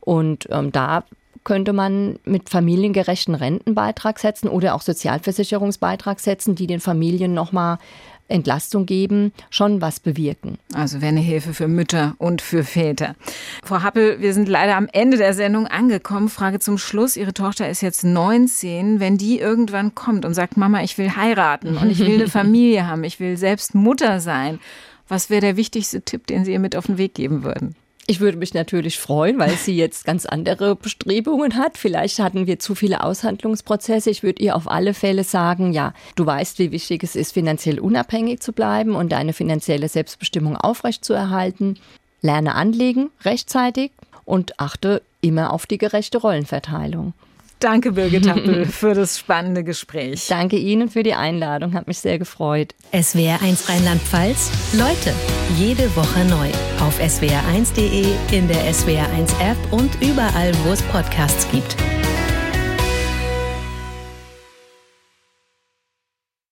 [0.00, 1.04] Und ähm, da
[1.46, 7.78] könnte man mit familiengerechten Rentenbeitrag setzen oder auch Sozialversicherungsbeitrag setzen, die den Familien nochmal
[8.26, 10.58] Entlastung geben, schon was bewirken.
[10.74, 13.14] Also wäre eine Hilfe für Mütter und für Väter.
[13.62, 16.28] Frau Happel, wir sind leider am Ende der Sendung angekommen.
[16.28, 17.16] Frage zum Schluss.
[17.16, 18.98] Ihre Tochter ist jetzt 19.
[18.98, 22.88] Wenn die irgendwann kommt und sagt, Mama, ich will heiraten und ich will eine Familie
[22.88, 24.58] haben, ich will selbst Mutter sein,
[25.06, 27.76] was wäre der wichtigste Tipp, den Sie ihr mit auf den Weg geben würden?
[28.08, 31.76] Ich würde mich natürlich freuen, weil sie jetzt ganz andere Bestrebungen hat.
[31.76, 34.10] Vielleicht hatten wir zu viele Aushandlungsprozesse.
[34.10, 37.80] Ich würde ihr auf alle Fälle sagen, ja, du weißt, wie wichtig es ist, finanziell
[37.80, 41.80] unabhängig zu bleiben und deine finanzielle Selbstbestimmung aufrechtzuerhalten.
[42.22, 43.90] Lerne anlegen rechtzeitig
[44.24, 47.12] und achte immer auf die gerechte Rollenverteilung.
[47.58, 50.26] Danke, Birgit Happel, für das spannende Gespräch.
[50.28, 52.74] Danke Ihnen für die Einladung, hat mich sehr gefreut.
[52.92, 55.14] SWR1 Rheinland-Pfalz, Leute,
[55.58, 56.48] jede Woche neu.
[56.84, 61.76] Auf swr1.de, in der SWR1-App und überall, wo es Podcasts gibt.